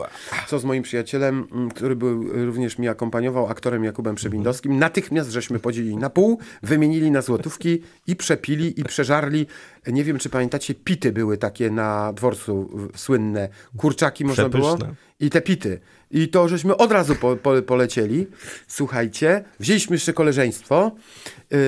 [0.47, 5.97] Co z moim przyjacielem, który był również mi akompaniował, aktorem Jakubem Przebindowskim, natychmiast żeśmy podzielili
[5.97, 9.47] na pół, wymienili na złotówki i przepili i przeżarli.
[9.87, 13.49] Nie wiem, czy pamiętacie, pity były takie na dworcu słynne.
[13.77, 14.75] Kurczaki można było.
[14.75, 14.95] Przepyszne.
[15.19, 15.79] I te pity.
[16.11, 18.27] I to żeśmy od razu po, po, polecieli.
[18.67, 20.91] Słuchajcie, wzięliśmy jeszcze koleżeństwo,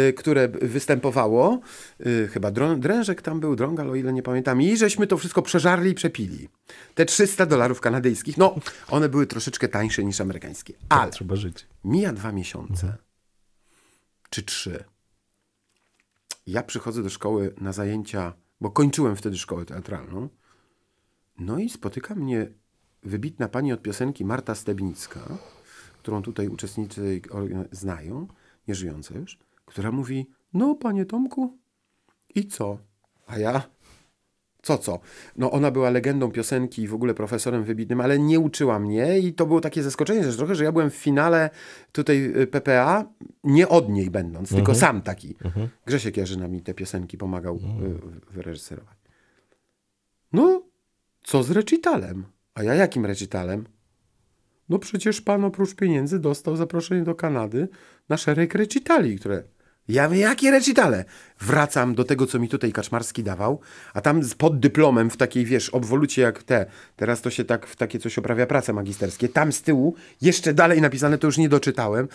[0.09, 1.59] y, które występowało.
[2.05, 4.61] Y, chyba drą, drężek tam był, drągal, o ile nie pamiętam.
[4.61, 6.49] I żeśmy to wszystko przeżarli i przepili.
[6.95, 8.55] Te 300 dolarów kanadyjskich, no,
[8.87, 10.73] one były troszeczkę tańsze niż amerykańskie.
[10.89, 11.67] Ale Trzeba żyć.
[11.83, 12.97] mija dwa miesiące,
[14.29, 14.83] czy trzy.
[16.47, 20.29] Ja przychodzę do szkoły na zajęcia, bo kończyłem wtedy szkołę teatralną.
[21.39, 22.47] No i spotyka mnie
[23.03, 25.19] wybitna pani od piosenki Marta Stebnicka,
[25.99, 27.21] którą tutaj uczestnicy
[27.71, 28.27] znają,
[28.67, 31.57] nieżyjąca już, która mówi: No, panie Tomku,
[32.35, 32.77] i co?
[33.27, 33.63] A ja?
[34.61, 34.99] Co, co?
[35.37, 39.33] No ona była legendą piosenki i w ogóle profesorem wybitnym, ale nie uczyła mnie i
[39.33, 41.49] to było takie zaskoczenie też trochę, że ja byłem w finale
[41.91, 43.05] tutaj y, PPA,
[43.43, 45.35] nie od niej będąc, tylko sam taki.
[45.85, 48.97] Grzesiek Jarzyna mi te piosenki pomagał y, wyreżyserować.
[50.33, 50.63] No,
[51.23, 52.25] co z recitalem?
[52.53, 53.65] A ja jakim recitalem?
[54.69, 57.67] No przecież pan oprócz pieniędzy dostał zaproszenie do Kanady
[58.09, 59.43] na szereg recitali, które...
[59.91, 61.05] Ja mówię, jakie recitale?
[61.41, 63.59] Wracam do tego, co mi tutaj Kaczmarski dawał,
[63.93, 66.65] a tam pod dyplomem w takiej, wiesz, obwolucie jak te,
[66.95, 70.81] teraz to się tak w takie coś oprawia prace magisterskie, tam z tyłu, jeszcze dalej
[70.81, 72.07] napisane, to już nie doczytałem,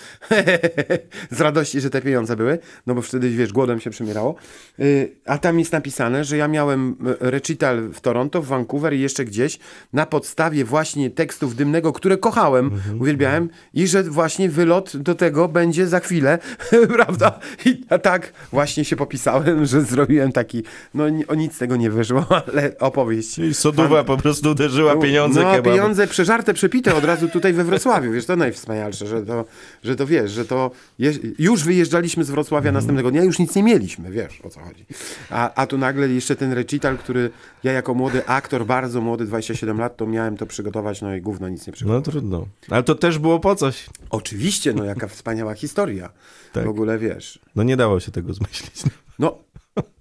[1.30, 4.36] z radości, że te pieniądze były, no bo wtedy, wiesz, głodem się przemierało,
[4.80, 9.00] Y, a tam jest napisane, że ja miałem e, recital w Toronto, w Vancouver i
[9.00, 9.58] jeszcze gdzieś,
[9.92, 12.70] na podstawie właśnie tekstów Dymnego, które kochałem,
[13.00, 16.38] uwielbiałem i że właśnie wylot do tego będzie za chwilę,
[16.96, 17.38] prawda?
[17.66, 20.62] I a tak właśnie się popisałem, że zrobiłem taki,
[20.94, 23.38] no o nic z tego nie wyszło, ale opowieść.
[23.38, 28.12] I soduwa po prostu uderzyła pieniądze No, pieniądze przeżarte, przepite od razu tutaj we Wrocławiu.
[28.12, 29.44] Wiesz, to najwspanialsze, że to,
[29.84, 33.62] że to wiesz, że to je, już wyjeżdżaliśmy z Wrocławia następnego dnia, już nic nie
[33.62, 34.86] mieliśmy, wiesz o co chodzi.
[35.30, 37.30] A, a tu nagle jeszcze ten recital, który
[37.64, 41.48] ja jako młody aktor, bardzo młody, 27 lat, to miałem to przygotować, no i gówno
[41.48, 42.02] nic nie przygotowałem.
[42.06, 42.46] No trudno.
[42.70, 43.86] Ale to też było po coś.
[44.10, 46.10] Oczywiście, no jaka wspaniała historia.
[46.56, 46.66] Tak.
[46.66, 47.38] W ogóle wiesz.
[47.56, 48.82] No nie dało się tego zmyślić.
[49.18, 49.38] No,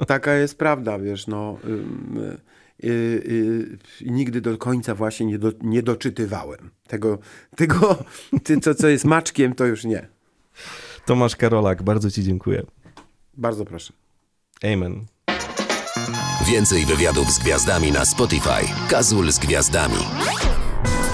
[0.07, 1.57] taka jest prawda, wiesz, no.
[2.83, 2.89] y, y,
[4.01, 6.69] y, nigdy do końca właśnie nie, do, nie doczytywałem.
[6.87, 7.19] Tego,
[7.55, 8.03] tego
[8.43, 10.07] ty, co, co jest maczkiem, to już nie.
[11.05, 12.63] Tomasz Karolak, bardzo ci dziękuję.
[13.33, 13.93] Bardzo proszę.
[14.73, 15.05] Amen.
[16.47, 18.89] Więcej wywiadów z gwiazdami na Spotify.
[18.89, 19.97] Kazul z gwiazdami.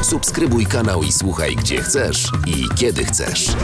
[0.01, 3.55] Subskrybuj kanał i słuchaj gdzie chcesz i kiedy chcesz.